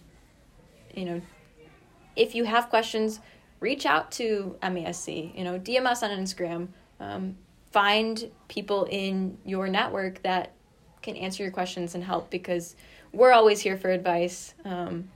you 0.93 1.05
know, 1.05 1.21
if 2.15 2.35
you 2.35 2.43
have 2.43 2.69
questions, 2.69 3.19
reach 3.59 3.85
out 3.85 4.11
to 4.13 4.55
MASC, 4.61 5.35
you 5.37 5.43
know, 5.43 5.59
DM 5.59 5.85
us 5.85 6.03
on 6.03 6.11
Instagram. 6.11 6.67
Um, 6.99 7.37
find 7.71 8.29
people 8.47 8.85
in 8.85 9.37
your 9.45 9.67
network 9.67 10.21
that 10.23 10.53
can 11.01 11.15
answer 11.15 11.43
your 11.43 11.51
questions 11.51 11.95
and 11.95 12.03
help 12.03 12.29
because 12.29 12.75
we're 13.11 13.31
always 13.31 13.59
here 13.59 13.77
for 13.77 13.89
advice. 13.89 14.53
Um, 14.63 15.09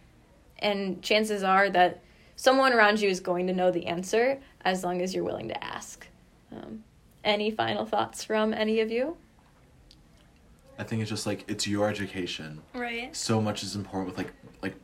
and 0.60 1.02
chances 1.02 1.44
are 1.44 1.70
that 1.70 2.02
someone 2.36 2.74
around 2.74 3.00
you 3.00 3.10
is 3.10 3.20
going 3.20 3.48
to 3.48 3.54
know 3.54 3.72
the 3.72 3.86
answer 3.86 4.40
as 4.62 4.84
long 4.84 5.02
as 5.02 5.14
you're 5.14 5.24
willing 5.24 5.50
to 5.50 5.64
ask. 5.64 6.08
Um, 6.52 6.84
any 7.24 7.52
final 7.52 7.86
thoughts 7.86 8.24
from 8.24 8.54
any 8.54 8.80
of 8.80 8.90
you? 8.90 9.18
I 10.80 10.84
think 10.84 11.02
it's 11.02 11.10
just 11.10 11.26
like 11.26 11.44
it's 11.48 11.68
your 11.68 11.90
education. 11.90 12.62
Right. 12.74 13.16
So 13.16 13.42
much 13.42 13.64
is 13.64 13.76
important 13.76 14.16
with 14.16 14.18
like 14.18 14.34
like 14.62 14.76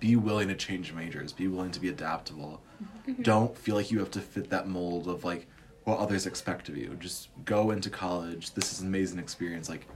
be 0.00 0.16
willing 0.16 0.48
to 0.48 0.54
change 0.54 0.92
majors, 0.92 1.32
be 1.32 1.48
willing 1.48 1.70
to 1.70 1.80
be 1.80 1.88
adaptable. 1.88 2.62
Mm-hmm. 3.08 3.22
Don't 3.22 3.56
feel 3.56 3.74
like 3.74 3.90
you 3.90 3.98
have 3.98 4.10
to 4.12 4.20
fit 4.20 4.50
that 4.50 4.68
mold 4.68 5.08
of 5.08 5.24
like 5.24 5.46
what 5.84 5.98
others 5.98 6.26
expect 6.26 6.68
of 6.68 6.76
you. 6.76 6.96
Just 6.98 7.28
go 7.44 7.70
into 7.70 7.90
college. 7.90 8.54
This 8.54 8.72
is 8.72 8.80
an 8.80 8.88
amazing 8.88 9.18
experience. 9.18 9.68
Like 9.68 9.86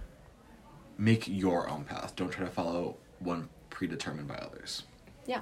make 0.99 1.27
your 1.29 1.69
own 1.69 1.85
path. 1.85 2.15
Don't 2.17 2.31
try 2.31 2.45
to 2.45 2.51
follow 2.51 2.97
one 3.21 3.49
predetermined 3.71 4.29
by 4.29 4.37
others. 4.37 4.83
Yeah. 5.27 5.41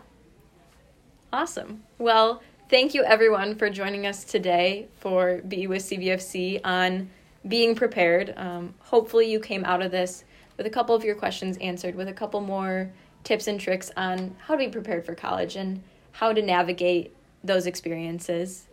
Awesome. 1.32 1.82
Well, 1.98 2.42
thank 2.68 2.94
you 2.94 3.04
everyone 3.04 3.56
for 3.56 3.68
joining 3.70 4.06
us 4.06 4.24
today 4.24 4.88
for 4.98 5.42
Be 5.48 5.66
with 5.66 5.82
CVFC 5.82 6.60
on 6.64 7.10
being 7.48 7.74
prepared. 7.74 8.34
Um, 8.36 8.74
hopefully, 8.80 9.30
you 9.30 9.40
came 9.40 9.64
out 9.64 9.82
of 9.82 9.90
this 9.90 10.24
with 10.56 10.66
a 10.66 10.70
couple 10.70 10.94
of 10.94 11.04
your 11.04 11.14
questions 11.14 11.56
answered, 11.58 11.94
with 11.94 12.08
a 12.08 12.12
couple 12.12 12.40
more 12.40 12.90
tips 13.26 13.48
and 13.48 13.60
tricks 13.60 13.90
on 13.96 14.36
how 14.46 14.54
to 14.54 14.58
be 14.58 14.68
prepared 14.68 15.04
for 15.04 15.14
college 15.14 15.56
and 15.56 15.82
how 16.12 16.32
to 16.32 16.40
navigate 16.40 17.12
those 17.42 17.66
experiences. 17.66 18.68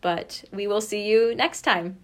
But 0.00 0.44
we 0.52 0.66
will 0.66 0.80
see 0.80 1.06
you 1.08 1.34
next 1.36 1.62
time. 1.62 1.98